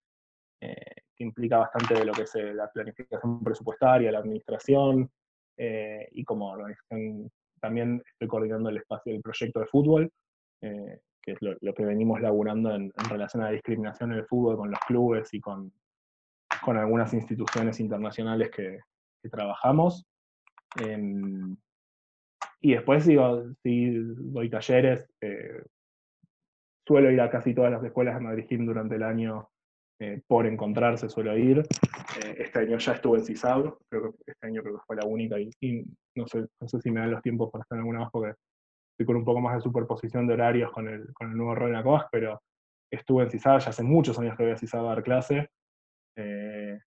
[0.62, 5.10] eh, que implica bastante de lo que es eh, la planificación presupuestaria, la administración,
[5.56, 10.10] y como organización también estoy coordinando el espacio del proyecto de fútbol,
[11.24, 14.70] que es lo, que venimos laburando en, relación a la discriminación en el fútbol con
[14.70, 15.72] los clubes y con,
[16.66, 18.80] algunas instituciones internacionales que,
[19.30, 20.06] trabajamos.
[20.84, 21.56] Em,
[22.60, 25.08] y después digo, sí, doy talleres.
[25.22, 25.62] Eh,
[26.86, 29.48] suelo ir a casi todas las escuelas de Madrid durante el año
[30.04, 31.58] eh, por encontrarse, suelo ir.
[31.58, 35.06] Eh, este año ya estuve en CISAB, creo que este año creo que fue la
[35.06, 35.84] única y,
[36.14, 38.34] no, sé, no sé si me dan los tiempos para estar en alguna más porque
[38.92, 41.68] estoy con un poco más de superposición de horarios con el, con el nuevo rol
[41.68, 42.40] en la COAS, pero
[42.90, 45.48] estuve en CISAB, ya hace muchos años que voy a CISAB a dar clase,
[46.16, 46.78] eh,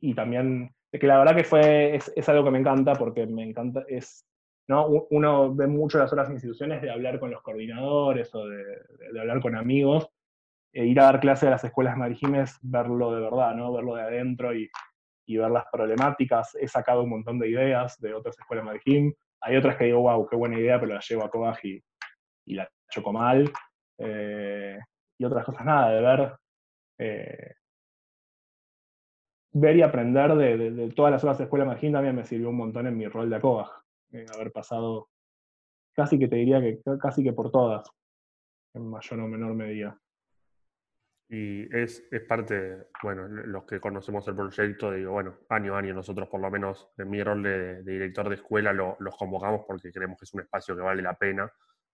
[0.00, 3.84] y también, que la verdad que fue, es, algo que me encanta porque me encanta,
[3.88, 4.26] es,
[4.68, 4.86] ¿no?
[5.10, 8.64] Uno ve mucho las otras instituciones de hablar con los coordinadores o de,
[9.18, 10.08] hablar con amigos,
[10.76, 13.72] e ir a dar clase a las escuelas marijimes, verlo de verdad, ¿no?
[13.72, 14.68] Verlo de adentro y,
[15.26, 16.54] y ver las problemáticas.
[16.56, 19.10] He sacado un montón de ideas de otras escuelas marijim.
[19.40, 21.82] Hay otras que digo, wow, qué buena idea, pero las llevo a Cobaj y,
[22.54, 23.50] la choco mal.
[23.96, 24.78] Eh,
[25.18, 26.32] y otras cosas, nada, de ver
[26.98, 27.54] eh,
[29.54, 32.98] ver y aprender de, todas las otras escuelas Magín también me sirvió un montón en
[32.98, 33.70] mi rol de ACOBAG.
[34.12, 35.08] Eh, haber pasado
[35.94, 37.90] casi que te diría que casi que por todas,
[38.74, 39.98] en mayor o menor medida.
[41.28, 45.92] Y es, es parte, bueno, los que conocemos el proyecto, digo, bueno, año a año
[45.92, 50.18] nosotros por lo menos en mi rol de, director de escuela los convocamos porque creemos
[50.18, 51.50] que es un espacio que vale la pena,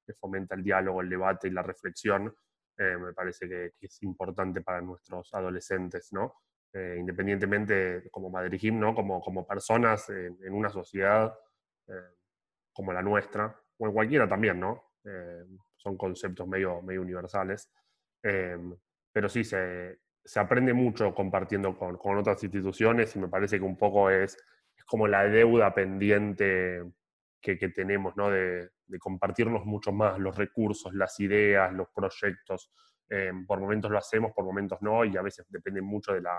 [0.07, 2.35] que fomenta el diálogo, el debate y la reflexión.
[2.76, 6.35] Eh, me parece que, que, es importante para nuestros adolescentes, ¿no?
[6.74, 8.95] Eh, independientemente como Madrid ¿no?
[8.95, 11.39] como, como personas en, una sociedad
[11.87, 12.14] eh,
[12.72, 14.93] como la nuestra, o en cualquiera también, ¿no?
[15.05, 15.45] Eh,
[15.76, 17.70] son conceptos medio, medio universales.
[19.13, 23.65] Pero sí, se, se, aprende mucho compartiendo con, con, otras instituciones y me parece que
[23.65, 24.37] un poco es,
[24.77, 26.83] es como la deuda pendiente
[27.41, 28.31] que, tenemos, ¿no?
[28.31, 32.71] De, compartirnos mucho más los recursos, las ideas, los proyectos.
[33.09, 36.39] Eh, por momentos lo hacemos, por momentos no, y a veces depende mucho de la,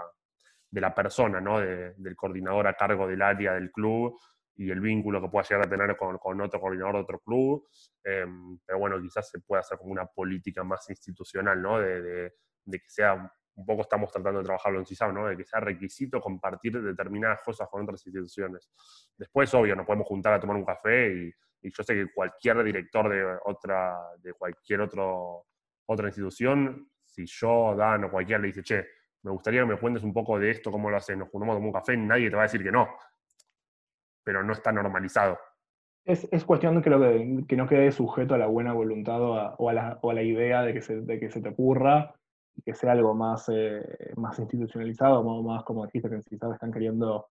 [0.70, 1.60] de la persona, ¿no?
[1.60, 4.20] del coordinador a cargo del área del club
[4.56, 7.68] y el vínculo que pueda llegar a tener con, con otro coordinador de otro club.
[8.04, 11.80] Em, pero bueno, quizás se pueda hacer como una política más institucional, ¿no?
[11.80, 12.34] De,
[12.66, 15.28] de, que sea, un poco estamos tratando de trabajarlo en CISAM, ¿no?
[15.28, 18.72] De que sea requisito compartir determinadas cosas con otras instituciones.
[19.18, 22.64] Después, obvio, nos podemos juntar a tomar un café y, y yo sé que cualquier
[22.64, 25.46] director de otra, de cualquier otro,
[25.86, 28.88] otra institución, si yo, Dan o cualquiera le dice, che,
[29.22, 31.58] me gustaría que me cuentes un poco de esto, cómo lo haces, nos juntamos a
[31.58, 32.90] tomar un café, nadie te va a decir que no
[34.24, 35.38] pero no está normalizado.
[36.06, 39.56] Es, es cuestión creo que, que no quede sujeto a la buena voluntad o a,
[39.58, 42.16] o a, la, o a la, idea de que, se, de que se te ocurra
[42.56, 47.28] y que sea algo más, eh, más institucionalizado, más, más como dijiste que están queriendo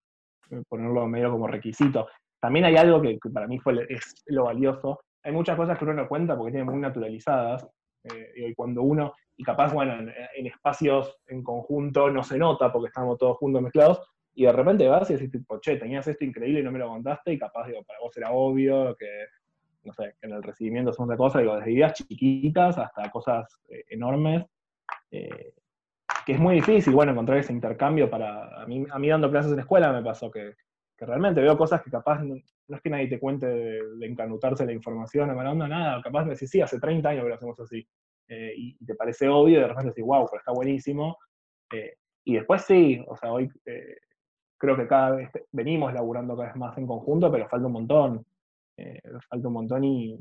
[0.51, 2.09] eh, ponerlo medio como requisito.
[2.41, 5.01] También hay algo que, para mí fue, es lo valioso.
[5.23, 7.67] Hay muchas cosas que uno no cuenta porque tienen muy naturalizadas.
[8.05, 12.89] Eh, y cuando uno, y capaz, bueno, en, espacios en conjunto no se nota porque
[12.89, 14.01] estamos todos juntos mezclados,
[14.35, 16.89] y de repente vas y decís, tipo, che, tenías esto increíble y no me lo
[16.89, 19.27] contaste, y capaz, digo, para vos era obvio que,
[19.85, 23.61] no sé, que en el recibimiento son otra cosa, digo, desde ideas chiquitas hasta cosas
[23.89, 24.45] enormes,
[25.11, 25.55] eh,
[26.27, 29.53] que es muy difícil, bueno, encontrar ese intercambio para, a mí, a mí dando clases
[29.53, 30.55] en escuela me pasó que,
[30.97, 34.73] que realmente veo cosas que capaz, no, es que nadie te cuente de, encanutarse la
[34.73, 37.87] información, no, nada, capaz me decís, sí, hace 30 años que lo hacemos así,
[38.29, 41.19] eh, y, te parece obvio, de repente decís, wow, pero está buenísimo,
[42.25, 43.51] y después sí, o sea, hoy
[44.63, 48.25] creo que cada vez venimos laburando cada vez más en conjunto, pero falta un montón.
[48.77, 50.17] Eh, falta un montón y,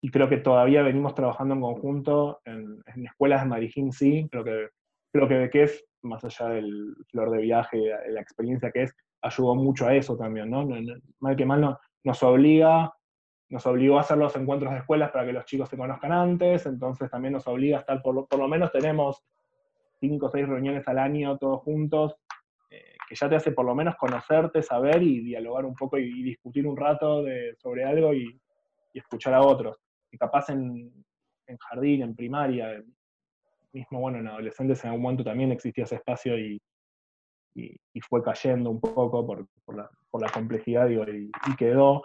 [0.00, 4.28] y, creo que todavía venimos trabajando en conjunto en, escuelas de Marijín, sí.
[4.30, 4.68] Creo que,
[5.12, 9.54] creo que que es, más allá del flor de viaje, la experiencia que es, ayudó
[9.54, 10.66] mucho a eso también, ¿no?
[11.20, 12.92] Mal que mal no, nos obliga,
[13.48, 16.66] nos obligó a hacer los encuentros de escuelas para que los chicos se conozcan antes,
[16.66, 19.24] entonces también nos obliga a estar, por lo, por lo menos tenemos
[20.00, 22.16] cinco o seis reuniones al año todos juntos,
[23.08, 26.66] que ya te hace por lo menos conocerte, saber y dialogar un poco y, discutir
[26.66, 28.38] un rato de, sobre algo y,
[28.92, 29.80] escuchar a otros.
[30.10, 30.92] Y capaz en,
[31.60, 32.82] jardín, en primaria,
[33.72, 36.60] mismo bueno, en adolescentes en algún momento también existía ese espacio y,
[37.54, 42.02] y fue cayendo un poco por, por, la, por la, complejidad digo, y, quedó.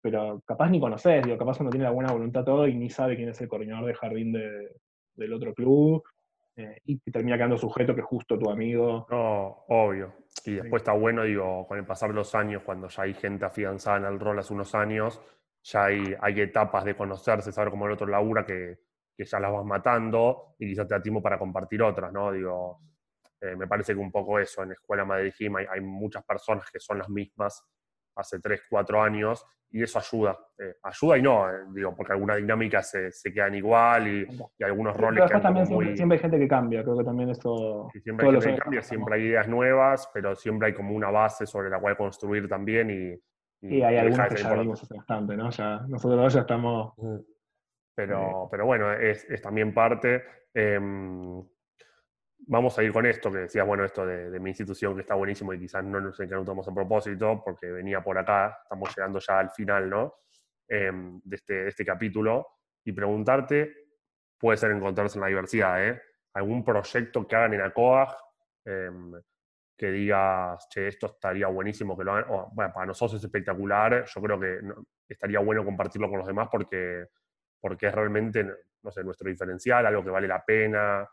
[0.00, 3.16] Pero capaz ni conoces, digo, capaz uno tiene la buena voluntad todo y ni sabe
[3.16, 4.76] quién es el coordinador de jardín de,
[5.14, 6.04] del otro club,
[6.56, 9.06] eh, y termina quedando sujeto que es justo tu amigo.
[9.10, 10.14] No, obvio.
[10.44, 13.44] Y después está bueno, digo, con el pasar de los años, cuando ya hay gente
[13.44, 15.20] afianzada en el rol hace unos años,
[15.62, 18.78] ya hay, hay etapas de conocerse, saber cómo el otro labura que,
[19.16, 22.30] que ya las vas matando y quizás te da tiempo para compartir otras, ¿no?
[22.30, 22.80] Digo,
[23.40, 26.68] eh, me parece que un poco eso, en Escuela Madrid Gym hay, hay, muchas personas
[26.70, 27.64] que son las mismas
[28.16, 30.38] hace 3, 4 años y eso ayuda.
[30.58, 34.26] Eh, ayuda y no, eh, digo, porque algunas dinámicas se, se quedan igual y,
[34.58, 37.88] y algunos roles que también siempre, siempre, hay gente que cambia, creo que también eso...
[38.02, 41.46] siempre hay gente que cambia, siempre hay ideas nuevas, pero siempre hay como una base
[41.46, 43.20] sobre la cual construir también y...
[43.60, 45.50] Y, hay algunas que ya vimos hace bastante, ¿no?
[45.50, 46.94] Ya, nosotros ya estamos...
[47.94, 50.22] Pero, pero bueno, es, es también parte...
[50.54, 50.78] Eh,
[52.48, 55.52] vamos a ir con esto, que decías, bueno, esto de, mi institución que está buenísimo
[55.52, 59.50] y quizás no nos encanutamos a propósito, porque venía por acá, estamos llegando ya al
[59.50, 60.14] final, ¿no?
[60.66, 62.46] Em, de, este, de, este, capítulo,
[62.84, 63.88] y preguntarte,
[64.38, 66.00] puede ser encontrarse en la diversidad, ¿eh?
[66.34, 68.16] ¿Algún proyecto que hagan en ACOAG
[68.64, 69.12] em,
[69.78, 72.48] que digas, che, esto estaría buenísimo que lo hagan?
[72.52, 74.58] bueno, para nosotros es espectacular, yo creo que
[75.08, 77.06] estaría bueno compartirlo con los demás porque,
[77.60, 78.44] porque es realmente,
[78.82, 81.08] no sé, nuestro diferencial, algo que vale la pena,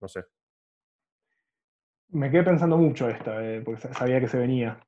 [0.00, 0.24] no sé.
[2.08, 4.80] Me quedé pensando mucho esta, eh, porque sabía que se venía.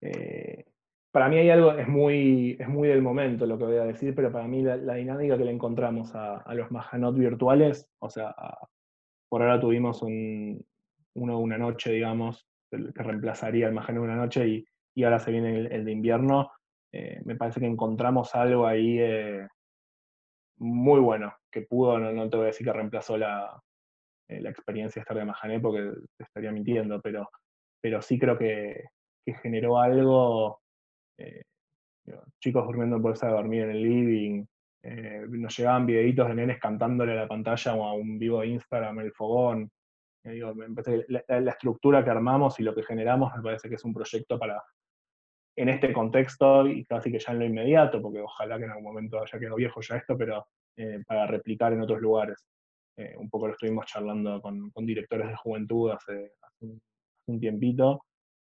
[0.00, 0.64] Eh,
[1.10, 4.14] para mí hay algo, es muy, es muy del momento lo que voy a decir,
[4.14, 8.32] pero para mí la, dinámica que le encontramos a, los Mahanot virtuales, o sea,
[9.28, 10.64] por ahora tuvimos un,
[11.14, 14.64] uno una noche, digamos, que reemplazaría el Mahanot una noche y,
[14.94, 16.50] y ahora se viene el, de invierno,
[16.92, 19.00] eh, me parece que encontramos algo ahí
[20.58, 23.62] muy bueno, que pudo, no, no, te voy a decir que reemplazó la,
[24.28, 27.28] eh, la experiencia de estar de Mahané porque te estaría mintiendo, pero,
[27.80, 28.84] pero sí creo que,
[29.24, 30.60] que generó algo.
[31.18, 31.42] Eh,
[32.40, 34.44] chicos durmiendo en bolsa de dormir en el living,
[34.82, 38.48] eh, nos llegaban videitos de nenes cantándole a la pantalla o a un vivo de
[38.48, 39.70] Instagram, el fogón.
[40.30, 40.52] Digo,
[41.08, 44.38] la, la, estructura que armamos y lo que generamos me parece que es un proyecto
[44.38, 44.62] para,
[45.56, 48.84] en este contexto y casi que ya en lo inmediato, porque ojalá que en algún
[48.84, 50.46] momento haya quedado viejo ya esto, pero
[51.06, 52.44] para replicar en otros lugares.
[52.98, 58.04] Eh, un poco lo estuvimos charlando con, directores de juventud hace, un, tiempito,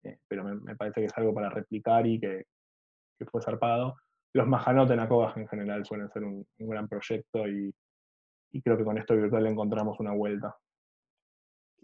[0.02, 2.44] eh, pero me, parece que es algo para replicar y que,
[3.30, 3.96] fue zarpado.
[4.34, 7.72] los Majanot en Acobas en general suelen ser un, gran proyecto y
[8.62, 10.54] creo que con esto virtual encontramos una vuelta.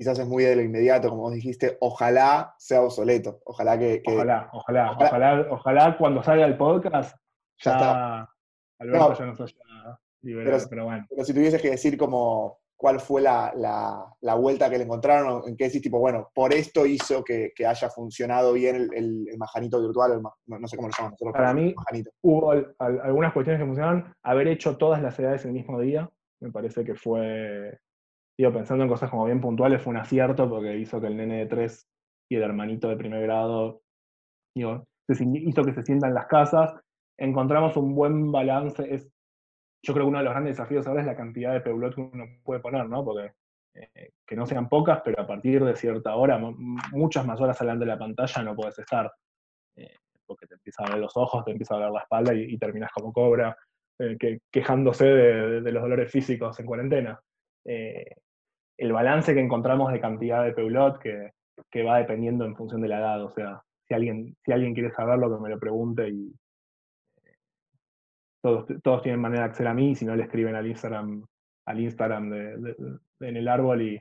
[0.00, 3.40] Quizás es muy de lo inmediato, como vos dijiste, ojalá sea obsoleto.
[3.44, 4.00] Ojalá que.
[4.00, 7.14] que- Ojalá, ojalá, ojalá- ojalá, ojalá cuando salga el podcast
[7.62, 8.30] Ya ya, está.
[8.78, 9.14] Alberto No.
[9.18, 9.54] ya nos haya
[10.22, 11.06] liberado, Pero- pero bueno.
[11.10, 15.42] Pero si tuvieses que decir como cuál fue la, la- la vuelta que le encontraron,
[15.46, 19.28] en qué decís, tipo, bueno, por esto hizo que, que haya funcionado bien el, el,
[19.28, 21.34] el majanito virtual, el ma- no, no sé cómo lo llaman nosotros.
[21.34, 21.74] Para mí-.
[22.22, 24.14] Hubo al- al- algunas cuestiones que funcionaron.
[24.22, 26.08] Haber hecho todas las edades el mismo día,
[26.40, 27.78] me parece que fue,
[28.40, 31.38] digo, pensando en cosas como bien puntuales, fue un acierto porque hizo que el nene
[31.38, 31.86] de tres
[32.30, 33.82] y el hermanito de primer grado,
[34.54, 34.86] hizo
[35.64, 36.72] que se sientan en las casas.
[37.18, 38.82] Encontramos un buen balance.
[38.92, 39.10] Es,
[39.84, 42.00] yo creo que uno de los grandes desafíos ahora es la cantidad de peulot que
[42.02, 43.04] uno puede poner, ¿no?
[43.04, 43.32] Porque
[43.74, 46.54] eh, que no sean pocas, pero a partir de cierta hora, mu-
[46.92, 49.12] muchas más horas delante de la pantalla no puedes estar.
[49.76, 52.54] Eh, porque te empieza a ver los ojos, te empieza a ver la espalda y,
[52.54, 53.56] y terminas como cobra,
[53.98, 57.20] eh, que, quejándose de, los dolores físicos en cuarentena.
[58.80, 61.32] El balance que encontramos de cantidad de peulot que,
[61.70, 64.90] que va dependiendo en función de la edad, o sea, si alguien, si alguien quiere
[64.90, 66.32] saberlo, que me lo pregunte y
[67.24, 67.34] eh,
[68.42, 71.24] todos, todos tienen manera de acceder a mí, si no le escriben al Instagram,
[71.66, 74.00] al Instagram de, de- de- en el árbol y,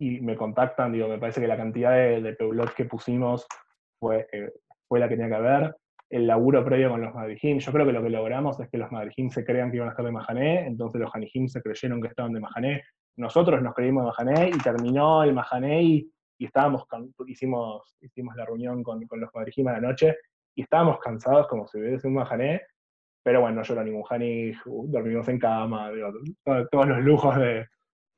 [0.00, 3.46] y, me contactan, digo, me parece que la cantidad de, peulot que pusimos
[4.00, 4.50] fue, eh,
[4.88, 5.76] fue la que tenía que haber.
[6.08, 8.90] El laburo previo con los Madrijim, yo creo que lo que logramos es que los
[8.90, 12.08] Madrijim se crean que iban a estar de Mahané, entonces los Hanijim se creyeron que
[12.08, 12.82] estaban de Mahané,
[13.16, 16.86] nosotros nos creímos de Mahané y terminó el Mahané y, y estábamos,
[17.26, 20.16] hicimos, hicimos la reunión con, con los Madrijim a la noche
[20.54, 22.62] y estábamos cansados como si hubiese un Mahané,
[23.22, 26.10] pero bueno, no lloró ningún Hanij, dormimos en cama, digo,
[26.44, 27.68] to- todos los lujos de...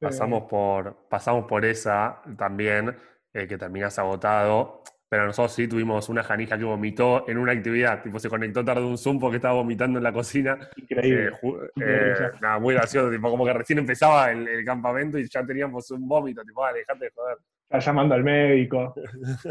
[0.00, 2.94] Pasamos por, pasamos por esa también,
[3.32, 4.82] eh, que terminás agotado.
[5.14, 8.02] Pero nosotros sí tuvimos una janija que vomitó en una actividad.
[8.02, 10.58] Tipo, se conectó tarde un Zoom porque estaba vomitando en la cocina.
[10.76, 11.26] increíble.
[11.26, 11.30] Eh,
[11.76, 13.12] Increíble, eh, nada, muy gracioso.
[13.12, 16.42] Tipo, como que recién empezaba el, el campamento y ya teníamos un vómito.
[16.42, 17.38] Tipo, vale, dejate de joder.
[17.62, 18.92] está llamando al médico,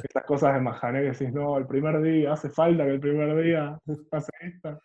[0.03, 3.41] esas cosas de Mahané que decís, no, el primer día, hace falta que el primer
[3.41, 4.81] día pase esto.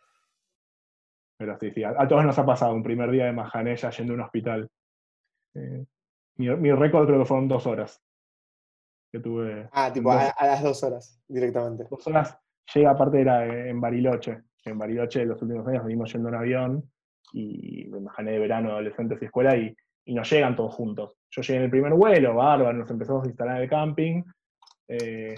[1.38, 3.90] Pero sí, sí, a, a todos nos ha pasado un primer día de Mahané ya
[3.90, 4.68] yendo a un hospital.
[5.54, 5.84] Eh,
[6.36, 8.00] mi, mi récord creo que fueron dos horas.
[9.12, 11.84] Que tuve Ah, tipo, a, a las dos horas, directamente.
[11.90, 12.38] dos horas.
[12.74, 14.42] Llega, aparte era en Bariloche.
[14.64, 16.90] En Bariloche los últimos años venimos yendo en avión
[17.32, 21.16] y me imaginé de verano, adolescentes y escuela y, y nos llegan todos juntos.
[21.30, 24.22] Yo llegué en el primer vuelo, bárbaro, nos empezamos a instalar en el camping.
[24.88, 25.34] eh,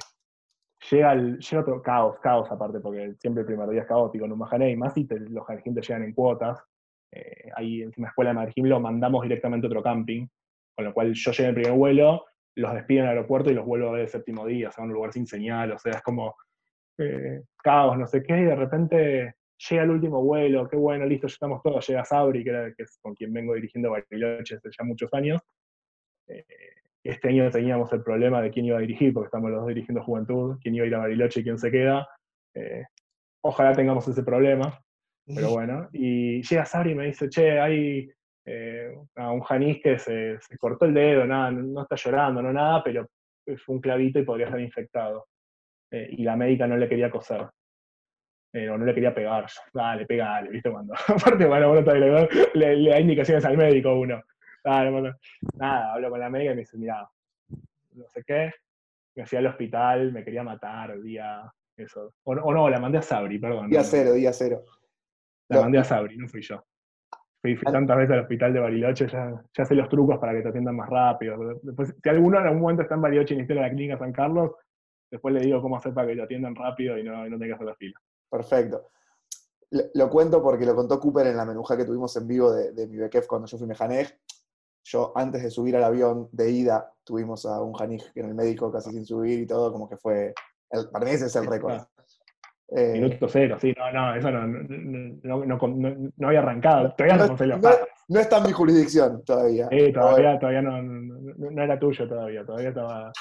[0.91, 4.33] llega, el, llega otro caos, caos aparte, porque siempre el primer día es caótico en
[4.33, 6.59] un Mahané, y más si te- los Hanejim te llegan en cuotas.
[7.13, 10.27] Eh, ahí encima escuela de Madrid lo mandamos directamente a otro camping,
[10.77, 12.25] con lo cual yo llegué en el primer vuelo,
[12.57, 14.83] los despido en el aeropuerto y los vuelvo a ver el séptimo día, o sea,
[14.83, 16.37] a un lugar sin señal, o sea, es como
[16.99, 19.35] eh, caos, no sé qué, y de repente
[19.69, 22.83] llega el último vuelo, qué bueno, listo, ya estamos todos, llega Sabri, que, era, que
[22.83, 25.41] es con quien vengo dirigiendo Bariloche hace ya muchos años.
[26.27, 26.45] Eh,
[27.03, 30.03] este año teníamos el problema de quién iba a dirigir, porque estamos los dos dirigiendo
[30.03, 32.07] Juventud, quién iba a ir a Bariloche y quién se queda.
[32.55, 32.85] Eh,
[33.43, 34.79] ojalá tengamos ese problema,
[35.27, 35.89] pero bueno.
[35.93, 38.11] Y llega Sabri y me dice, che, hay
[38.45, 42.53] eh, a un Janis que se, se cortó el dedo, nada, no, está llorando, no
[42.53, 43.07] nada, pero
[43.65, 45.27] fue un clavito y podría estar infectado.
[45.91, 47.49] Eh, y la médica no le quería coser.
[48.53, 49.47] Eh, o no le quería pegar.
[49.73, 50.71] Dale, pegale, ¿viste?
[50.71, 54.23] Cuando, aparte, bueno, uno todavía le, da indicaciones al médico uno.
[54.65, 55.15] Dale, bueno.
[55.57, 57.09] Nada, hablo con la médica y me dice, mira,
[57.93, 58.53] no sé qué,
[59.17, 61.43] me fui al hospital, me quería matar, día,
[61.77, 62.13] eso.
[62.25, 63.69] O, no- o no, la mandé a Sabri, perdón.
[63.71, 63.85] Día no.
[63.85, 64.65] cero, día cero.
[65.49, 65.63] La No.
[65.63, 66.65] mandé a Sabri, no fui yo.
[67.43, 70.43] Fui, fui tantas veces al hospital de Bariloche, ya, ya sé los trucos para que
[70.43, 71.39] te atiendan más rápido.
[71.63, 74.53] Después, si alguno en algún momento está en Bariloche y necesita la clínica San Carlos,
[75.11, 77.49] después le digo cómo hacer para que te atiendan rápido y no, y no tengas
[77.49, 77.99] que hacer la fila.
[78.31, 78.89] Perfecto.
[79.71, 82.73] Lo, lo cuento porque lo contó Cooper en la menuja que tuvimos en vivo de,
[82.73, 84.19] de mi BKF cuando yo fui mejanej.
[84.85, 88.71] Yo, antes de subir al avión de ida, tuvimos a un Janij en el médico
[88.73, 90.35] casi sin subir y todo, como que fue.
[90.71, 91.81] el- para mí ese es el récord.
[92.73, 95.59] Eh, Minuto cero, sí, no, no, eso no, no,
[96.17, 97.77] no, había arrancado, todavía no no, no-
[98.09, 99.69] no está en mi jurisdicción todavía.
[99.71, 103.13] Sí, todavía, todavía no, era tuyo todavía, todavía estaba.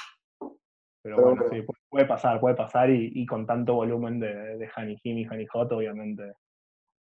[1.02, 4.56] Pero, Pero bueno, sí, pu- puede pasar, puede pasar y, y con tanto volumen de,
[4.58, 6.32] de Hanijim y Hanijoto, obviamente,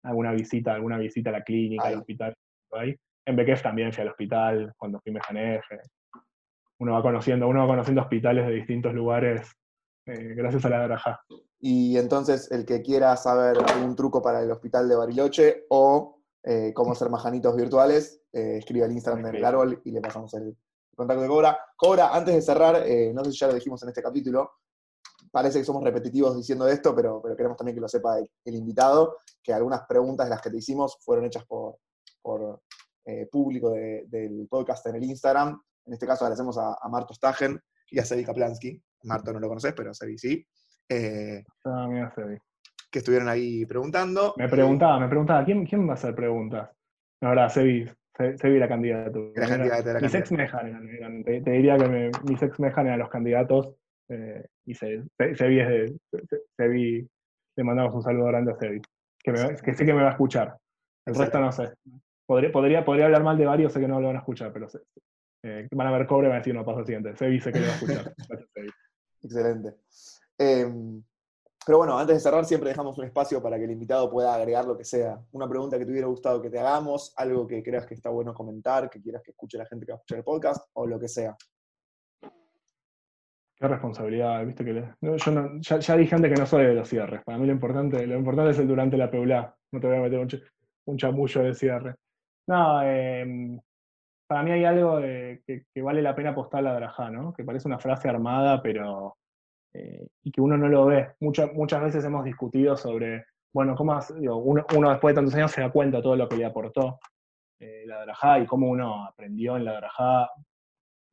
[0.04, 1.94] alguna visita, alguna visita a la clínica, Ahí.
[1.94, 2.34] al hospital,
[2.72, 2.96] ahí.
[3.28, 5.62] En Bekef también fui al hospital cuando fui Mejanej.
[6.80, 9.52] Uno va conociendo, uno va conociendo hospitales de distintos lugares
[10.08, 11.20] eh, gracias a la Darajá.
[11.60, 16.72] Y entonces, el que quiera saber algún truco para el hospital de Bariloche o eh,
[16.74, 20.56] cómo hacer majanitos virtuales, eh, escribe al Instagram del árbol y le pasamos el
[20.96, 21.60] contacto de Cobra.
[21.76, 24.52] Cobra, antes de cerrar, eh, no sé si ya lo dijimos en este capítulo,
[25.32, 28.56] parece que somos repetitivos diciendo esto, pero, pero queremos también que lo sepa el, el
[28.56, 31.78] invitado, que algunas preguntas de las que te hicimos fueron hechas por,
[32.22, 32.62] por
[33.06, 35.62] eh, público de- del podcast en el Instagram.
[35.86, 37.60] En este caso agradecemos a, a Marto Stagen
[37.92, 38.82] y a Sebi Kaplansky.
[39.04, 40.46] Marto no lo conoces, pero Sebi sí.
[40.90, 42.14] Eh, Ah, mira,
[42.92, 44.34] que estuvieron ahí preguntando.
[44.38, 46.70] Me preguntaba, me preguntaba, ¿quién, quién va a hacer preguntas?
[47.22, 49.32] La verdad, Sebi, Se- Sebi la candidatura.
[49.36, 50.18] La candidata, mis candidata.
[50.20, 53.76] ex Mejan te, te diría que me- mis ex Mejan eran los candidatos
[54.10, 55.88] eh, y Se- Se- Sebi es de,
[56.28, 57.08] Se- Sebi,
[57.56, 58.82] le mandamos un saludo grande a Sebi,
[59.24, 60.58] que, me va- que sé que me va a escuchar.
[61.06, 61.70] El resto no sé.
[62.26, 64.68] Podría, podría, podría hablar mal de varios, sé que no lo van a escuchar, pero
[64.70, 64.80] sé-
[65.44, 67.16] eh, van a ver cobre y van a decir, no, pasa al siguiente.
[67.16, 68.14] Sebi sé que lo va a escuchar.
[68.30, 68.70] Gracias, Sebi.
[69.22, 69.74] Excelente.
[70.40, 70.66] Eh,
[71.66, 74.66] pero bueno, antes de cerrar, siempre dejamos un espacio para que el invitado pueda agregar
[74.66, 75.20] lo que sea.
[75.34, 78.34] Una pregunta que te hubiera gustado que te hagamos, algo que creas que está bueno
[78.34, 81.00] comentar, que quieras que escuche la gente que va a escuchar el podcast, o lo
[81.00, 81.36] que sea.
[83.56, 86.74] Qué responsabilidad, viste que le- yo no- ya, ya dije antes que no soy de
[86.74, 87.22] los cierres.
[87.26, 89.54] Para mí lo importante, lo importante es el durante la peulá.
[89.74, 91.96] No te voy a meter un, ch- chamullo de cierre.
[92.48, 93.60] No, eh,
[94.28, 97.34] para mí hay algo que, que vale la pena apostar a la Drajá, ¿no?
[97.34, 99.18] Que parece una frase armada, pero.
[99.74, 101.14] Eh, y que uno no lo ve.
[101.20, 105.72] Muchas muchas veces hemos discutido sobre, bueno, cómo uno, después de tantos años se da
[105.72, 107.00] cuenta de todo lo que le aportó
[107.60, 110.30] eh, la Drajá y cómo uno aprendió en la Drajá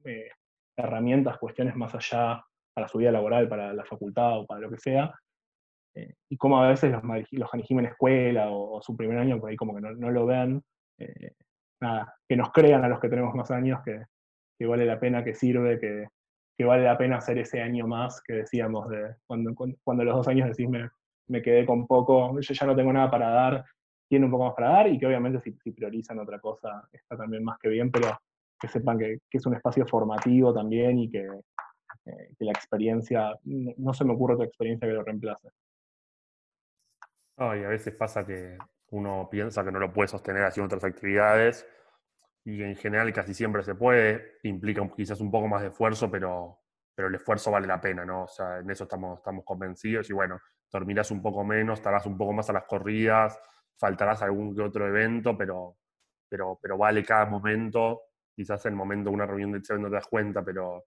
[0.04, 0.30] eh,
[0.76, 2.44] herramientas, cuestiones más allá
[2.74, 5.14] para su vida laboral, para la facultad o para lo que sea,
[5.94, 7.02] eh, y cómo a veces los,
[7.32, 10.10] los Hanijim en escuela o, o su primer año por ahí como que no, no
[10.10, 10.62] lo ven,
[11.80, 14.04] nada, que nos crean a los que tenemos más años que,
[14.58, 16.06] que vale la pena, que sirve, que,
[16.56, 20.28] que vale la pena hacer ese año más que decíamos de cuando, cuando, los dos
[20.28, 23.64] años decís me, quedé con poco, yo ya no tengo nada para dar,
[24.08, 27.44] tiene un poco más para dar, y que obviamente si, priorizan otra cosa está también
[27.44, 28.18] más que bien, pero
[28.58, 31.28] que sepan que, que es un espacio formativo también y que,
[32.06, 35.48] eh, que la experiencia, no, se me ocurre otra experiencia que lo reemplace.
[37.36, 38.56] No, y a veces pasa que
[38.90, 41.66] uno piensa que no lo puede sostener haciendo otras actividades
[42.46, 46.60] y en general casi siempre se puede, implica quizás un poco más de esfuerzo, pero,
[46.94, 48.22] pero el esfuerzo vale la pena, ¿no?
[48.22, 50.40] O sea, en eso estamos, estamos convencidos y bueno,
[50.70, 53.36] dormirás un poco menos, estarás un poco más a las corridas,
[53.76, 55.76] faltarás a algún que otro evento, pero,
[56.28, 59.88] pero, pero vale cada momento, quizás en el momento de una reunión de Excel no
[59.88, 60.84] te das cuenta, pero,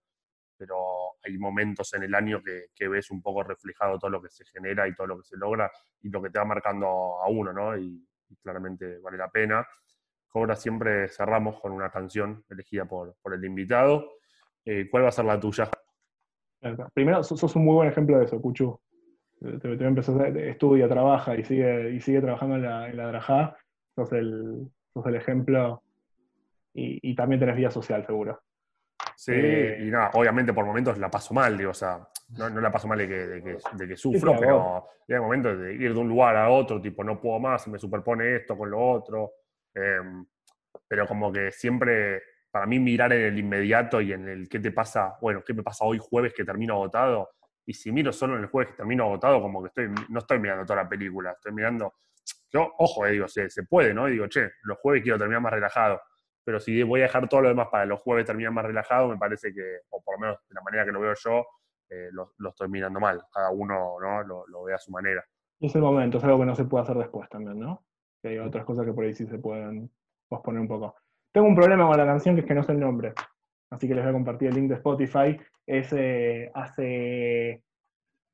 [0.55, 0.77] pero
[1.21, 4.45] hay momentos en el año que, que ves un poco reflejado todo lo que se
[4.45, 6.87] genera y todo lo que se logra y lo que te va marcando
[7.21, 7.77] a uno, ¿no?
[7.77, 8.07] Y
[8.41, 9.67] claramente vale la pena.
[10.33, 14.11] Ahora siempre cerramos con una canción elegida por, por el invitado.
[14.65, 15.69] Eh, ¿Cuál va a ser la tuya?
[16.93, 18.79] Primero, sos, un muy buen ejemplo de eso, Cuchu.
[19.39, 23.55] Te, te, te estudia, trabaja y sigue, y sigue trabajando en la, en la Drajá.
[23.95, 25.81] Sos el, sos el ejemplo
[26.73, 28.41] y, y también tenés vida social, seguro.
[29.15, 32.07] Sí, Eh, y nada, obviamente por momentos la paso mal, digo, o sea,
[32.37, 35.59] no, no la paso mal de que, de que, de que sufro, pero hay momentos
[35.59, 38.71] de ir de un lugar a otro, tipo, no puedo más, me superpone esto con
[38.71, 39.33] lo otro.
[39.73, 40.25] Em,
[40.87, 44.71] pero como que siempre, para mí, mirar en el inmediato y en el qué te
[44.71, 47.29] pasa, bueno, qué me pasa hoy jueves que termino agotado.
[47.65, 50.39] Y si miro solo en el jueves que termino agotado, como que estoy, no estoy
[50.39, 51.93] mirando toda la película, estoy mirando.
[52.51, 54.07] Yo, ojo, eh, digo, se, puede, ¿no?
[54.07, 56.01] Digo, che, los jueves quiero terminar más relajado
[56.49, 59.17] pero si voy a dejar todo lo demás para los jueves terminar más relajado, me
[59.17, 61.45] parece que, o por lo menos de la manera que lo veo yo,
[61.87, 63.21] eh, lo, estoy mirando mal.
[63.31, 64.23] Cada uno ¿no?
[64.23, 65.23] lo, lo ve a su manera.
[65.59, 67.85] Y es el momento, es algo que no se puede hacer después también, ¿no?
[68.21, 69.89] Que hay otras cosas que por ahí sí se pueden
[70.27, 70.95] posponer un poco.
[71.31, 73.13] Tengo un problema con la canción que es que no sé el nombre.
[73.69, 75.37] Así que les voy a compartir el link de Spotify.
[75.65, 77.63] Es eh, hace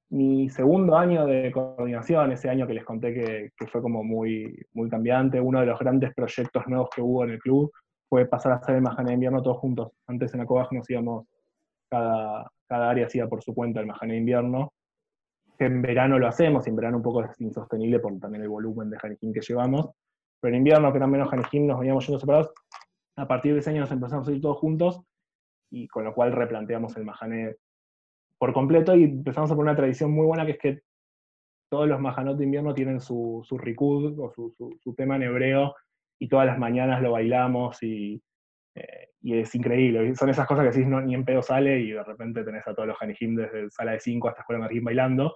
[0.10, 4.66] mi segundo año de coordinación, ese año que les conté que, que fue como muy,
[4.74, 5.42] muy cambiante.
[5.42, 7.72] Uno de los grandes proyectos nuevos que hubo en el club
[8.08, 9.92] fue pasar a hacer el Majané de invierno todos juntos.
[10.08, 11.28] Antes en Acobaj nos íbamos,
[11.90, 14.72] cada, cada área hacía por su cuenta el Majané de invierno
[15.60, 18.98] en verano lo hacemos, en verano un poco es insostenible por también el volumen de
[19.02, 19.92] Hanejim que llevamos,
[20.40, 22.52] pero en invierno, que eran menos Hanejim, nos veníamos yendo separados,
[23.18, 25.02] a partir de ese año nos empezamos a ir todos juntos,
[25.72, 27.56] y con lo cual replanteamos el Mahané
[28.38, 30.82] por completo, y empezamos a poner una tradición muy buena, que es que
[31.72, 35.74] todos los Mahanot de invierno tienen su, su Rikud, o su, su, tema en hebreo,
[36.20, 38.22] y todas las mañanas lo bailamos, y,
[38.76, 40.16] eh, y es increíble.
[40.16, 42.76] Son esas cosas que decís, no, ni en pedo sale, y de repente tenés a
[42.76, 45.36] todos los Hanejim desde sala de 5 hasta escuela de Martín bailando,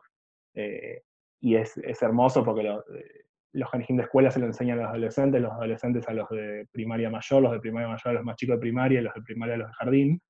[0.54, 1.04] eh,
[1.42, 4.84] y es, es, hermoso porque lo, eh, los Hanejim de escuela se lo enseñan a
[4.84, 8.24] los adolescentes, los adolescentes a los de primaria mayor, los de primaria mayor a los
[8.24, 10.22] más chicos de primaria, los de primaria a los de jardín.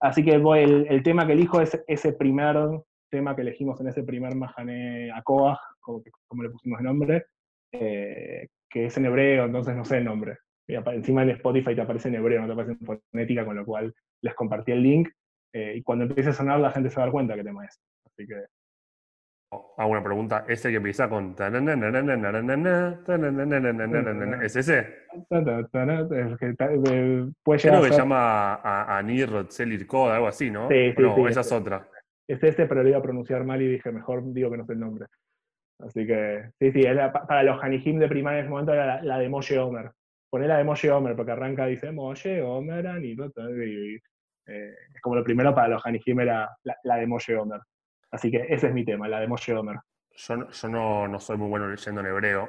[0.00, 2.56] Así que voy, el, el, tema que elijo es ese primer
[3.14, 7.26] tema que elegimos en ese primer Mahané Akoah, como, como, le pusimos el nombre,
[7.72, 10.38] eh, que es en hebreo, entonces no sé el nombre.
[10.66, 13.64] Y encima en Spotify te aparece en hebreo, no te aparece en fonética, con lo
[13.64, 15.08] cual les compartí el link.
[15.52, 17.64] Eh, y cuando empiece a sonar, la gente se va a dar cuenta qué tema
[17.64, 17.80] es.
[18.06, 18.34] Así que
[19.76, 20.44] hago una pregunta.
[20.48, 21.34] ¿Ese que empieza con...
[24.42, 24.78] ¿Es ese?
[24.78, 24.86] Eh,
[27.70, 30.68] Creo que se llama a- Anir Rotzelir Code, algo así, ¿no?
[30.68, 31.88] Sí, sí, no, sí, esa es otra.
[32.28, 34.72] es ese, pero lo iba a pronunciar mal y dije, mejor digo que no sé
[34.72, 35.06] el nombre.
[35.80, 38.72] Así que, sí, sí, es la- pa- para los Hanijim de primaria en ese momento
[38.72, 39.90] era la, la de Moshe Omer.
[40.30, 43.96] Poné la de Moshe Omer, porque arranca, dice Moshe Omer, Ani, no, tal, y,
[44.46, 47.60] eh, es como lo primero para los Hanijim era la, la de Moshe Omer.
[48.14, 49.76] Así que ese es mi tema, la de Moshe Omer.
[50.16, 52.48] Yo, no- yo no, no soy muy bueno leyendo en hebreo,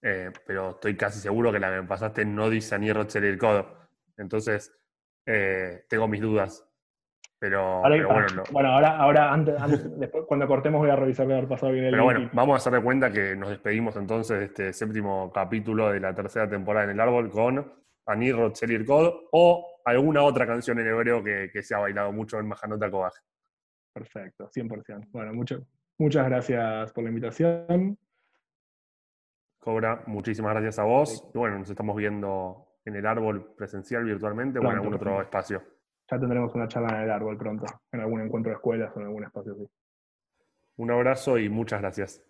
[0.00, 3.66] eh, pero estoy casi seguro que la que me pasaste no dice Anir Rotzelir Code.
[4.16, 4.72] Entonces,
[5.26, 6.66] eh, tengo mis dudas.
[7.38, 10.90] Pero, Ahora, pero para- bueno, lo- bueno, ahora, ahora antes, antes- después, cuando cortemos voy
[10.90, 13.34] a revisar de haber pasado bien el Pero bueno, vamos a hacer de cuenta que
[13.36, 17.70] nos despedimos entonces de este séptimo capítulo de la tercera temporada en el árbol con
[18.06, 22.38] Anir Rotzelir Code o alguna otra canción en hebreo que, que se ha bailado mucho
[22.38, 23.12] en Majanota Kovaj.
[23.92, 25.08] Perfecto, 100%.
[25.10, 25.66] Bueno, mucho,
[25.98, 27.98] muchas gracias por la invitación.
[29.58, 31.30] Cobra, muchísimas gracias a vos.
[31.34, 35.22] Y bueno, nos estamos viendo en el árbol presencial virtualmente o en algún otro pronto.
[35.22, 35.62] espacio.
[36.10, 39.06] Ya tendremos una charla en el árbol pronto, en algún encuentro de escuelas o en
[39.06, 39.68] algún espacio así.
[40.76, 42.24] Un abrazo y muchas gracias.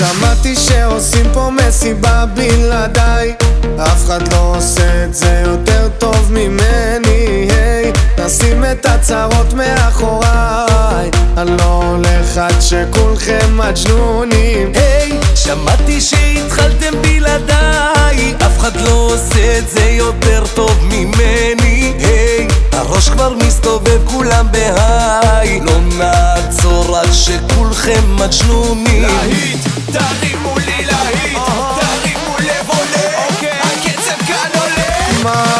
[0.00, 3.34] שמעתי שעושים פה מסיבה בלעדיי.
[3.76, 7.92] אף אחד לא עושה את זה יותר טוב ממני היי.
[8.18, 11.10] נשים את הצרות מאחוריי.
[11.36, 14.72] אני לא הולך עד שכולכם מג'נונים.
[14.74, 18.34] היי שמעתי שהתחלתם בלעדיי.
[18.46, 22.39] אף אחד לא עושה את זה יותר טוב ממני היי
[22.80, 25.60] הראש כבר מסתובב כולם בהיי.
[25.60, 29.02] לא נעצור עד שכולכם מג'נונים.
[29.02, 29.60] להיט,
[29.92, 31.38] תרימו לי להיט,
[31.80, 33.26] תרימו לב עולה,
[33.62, 35.59] הקצב כאן עולה